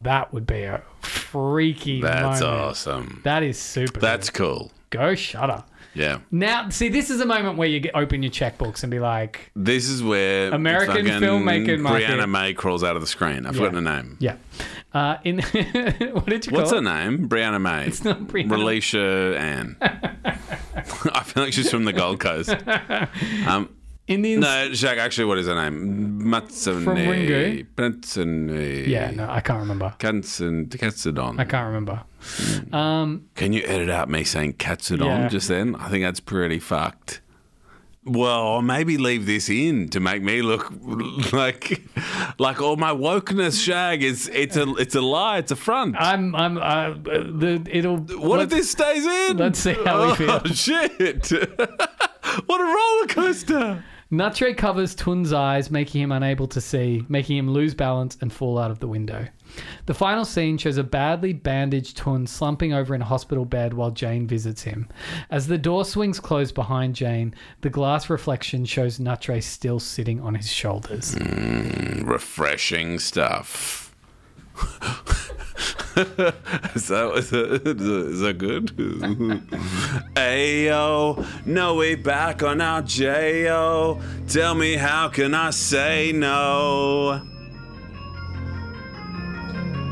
That 0.01 0.33
would 0.33 0.47
be 0.47 0.63
a 0.63 0.81
freaky 1.01 2.01
That's 2.01 2.41
moment. 2.41 2.59
awesome. 2.61 3.21
That 3.23 3.43
is 3.43 3.59
super. 3.59 3.99
That's 3.99 4.31
good. 4.31 4.37
cool. 4.43 4.71
go 4.89 5.13
shutter. 5.13 5.63
Yeah. 5.93 6.19
Now, 6.31 6.69
see, 6.69 6.89
this 6.89 7.09
is 7.09 7.19
a 7.21 7.25
moment 7.25 7.57
where 7.57 7.67
you 7.67 7.79
get, 7.81 7.95
open 7.95 8.23
your 8.23 8.31
checkbooks 8.31 8.81
and 8.81 8.89
be 8.89 8.99
like, 8.99 9.51
This 9.55 9.87
is 9.89 10.01
where 10.01 10.49
American 10.51 11.05
filmmaker. 11.05 11.77
Brianna 11.79 12.29
May 12.29 12.53
crawls 12.53 12.83
out 12.83 12.95
of 12.95 13.01
the 13.01 13.07
screen. 13.07 13.45
I've 13.45 13.55
forgotten 13.55 13.85
her 13.85 14.01
name. 14.01 14.17
yeah. 14.19 14.37
Uh, 14.93 15.17
in 15.23 15.39
what 16.13 16.25
did 16.25 16.45
you 16.45 16.51
call 16.51 16.59
What's 16.59 16.71
it? 16.71 16.75
her 16.75 16.81
name? 16.81 17.29
Brianna 17.29 17.61
May. 17.61 17.87
It's 17.87 18.03
not 18.03 18.19
Brianna. 18.21 18.49
Relisha 18.49 19.37
Ann. 19.39 19.77
I 19.81 21.23
feel 21.23 21.43
like 21.43 21.53
she's 21.53 21.69
from 21.71 21.85
the 21.85 21.93
Gold 21.93 22.19
Coast. 22.19 22.53
Um, 23.47 23.69
In 24.07 24.21
the 24.23 24.35
no, 24.37 24.73
Shag, 24.73 24.97
actually, 24.97 25.25
what 25.25 25.37
is 25.37 25.47
her 25.47 25.55
name? 25.55 26.21
Matsune. 26.23 26.83
From 26.83 26.97
Ringu? 26.97 27.65
Matsune. 27.75 28.87
yeah, 28.87 29.11
no, 29.11 29.29
I 29.29 29.39
can't 29.39 29.59
remember. 29.59 29.93
Katsun, 29.99 30.67
Katsudon. 30.67 31.39
I 31.39 31.45
can't 31.45 31.67
remember. 31.67 32.03
Um, 32.75 33.27
Can 33.35 33.53
you 33.53 33.63
edit 33.65 33.89
out 33.89 34.09
me 34.09 34.23
saying 34.25 34.53
Katsudon 34.53 35.05
Yeah. 35.05 35.27
just 35.29 35.47
then? 35.47 35.75
I 35.75 35.87
think 35.89 36.03
that's 36.03 36.19
pretty 36.19 36.59
fucked. 36.59 37.21
Well, 38.03 38.41
or 38.41 38.63
maybe 38.63 38.97
leave 38.97 39.27
this 39.27 39.47
in 39.47 39.89
to 39.89 39.99
make 39.99 40.23
me 40.23 40.41
look 40.41 40.71
like 41.33 41.83
like 42.39 42.59
all 42.59 42.75
my 42.75 42.91
wokeness 42.91 43.63
shag 43.63 44.01
is 44.01 44.27
it's 44.33 44.57
a 44.57 44.73
it's 44.75 44.95
a 44.95 45.01
lie, 45.01 45.37
it's 45.37 45.51
a 45.51 45.55
front. 45.55 45.95
I'm, 45.99 46.35
I'm, 46.35 46.57
uh, 46.57 46.93
the 46.93 47.63
it'll. 47.69 47.97
what 47.97 48.39
if 48.39 48.49
this 48.49 48.71
stays 48.71 49.05
in? 49.05 49.37
let's 49.37 49.59
see 49.59 49.73
how 49.73 49.99
we 49.99 50.11
oh, 50.11 50.15
feel. 50.15 50.43
shit. 50.45 51.29
what 52.47 52.61
a 52.61 52.63
roller 52.63 53.07
coaster. 53.07 53.83
Natre 54.11 54.55
covers 54.57 54.93
Tun's 54.93 55.31
eyes, 55.31 55.71
making 55.71 56.01
him 56.01 56.11
unable 56.11 56.45
to 56.47 56.59
see, 56.59 57.05
making 57.07 57.37
him 57.37 57.49
lose 57.49 57.73
balance 57.73 58.17
and 58.19 58.31
fall 58.31 58.59
out 58.59 58.69
of 58.69 58.79
the 58.79 58.87
window. 58.87 59.25
The 59.85 59.93
final 59.93 60.25
scene 60.25 60.57
shows 60.57 60.75
a 60.75 60.83
badly 60.83 61.31
bandaged 61.31 61.95
Tun 61.95 62.27
slumping 62.27 62.73
over 62.73 62.93
in 62.93 63.01
a 63.01 63.05
hospital 63.05 63.45
bed 63.45 63.73
while 63.73 63.91
Jane 63.91 64.27
visits 64.27 64.63
him. 64.63 64.89
As 65.29 65.47
the 65.47 65.57
door 65.57 65.85
swings 65.85 66.19
closed 66.19 66.55
behind 66.55 66.93
Jane, 66.93 67.33
the 67.61 67.69
glass 67.69 68.09
reflection 68.09 68.65
shows 68.65 68.99
Natre 68.99 69.41
still 69.41 69.79
sitting 69.79 70.19
on 70.19 70.35
his 70.35 70.51
shoulders. 70.51 71.15
Mm, 71.15 72.05
refreshing 72.05 72.99
stuff. 72.99 73.95
is, 76.75 76.87
that, 76.87 77.13
is, 77.17 77.29
that, 77.31 77.81
is 77.81 78.19
that 78.21 78.37
good? 78.37 78.67
Ayo, 80.15 81.45
no 81.45 81.75
way 81.75 81.95
back 81.95 82.43
on 82.43 82.61
our 82.61 82.81
J-O. 82.81 84.01
Tell 84.27 84.55
me 84.55 84.77
how 84.77 85.09
can 85.09 85.33
I 85.33 85.49
say 85.49 86.13
no? 86.13 87.21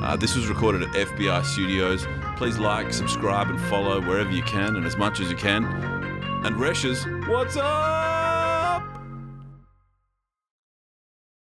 Uh, 0.01 0.15
this 0.15 0.35
was 0.35 0.47
recorded 0.47 0.83
at 0.83 0.89
FBI 0.95 1.43
Studios. 1.43 2.07
Please 2.37 2.57
like, 2.57 2.93
subscribe, 2.93 3.49
and 3.49 3.59
follow 3.63 3.99
wherever 3.99 4.31
you 4.31 4.43
can 4.43 4.77
and 4.77 4.85
as 4.85 4.95
much 4.95 5.19
as 5.19 5.29
you 5.29 5.35
can. 5.35 5.65
And 6.45 6.55
Resch's, 6.55 7.05
what's 7.27 7.57
up? 7.57 8.08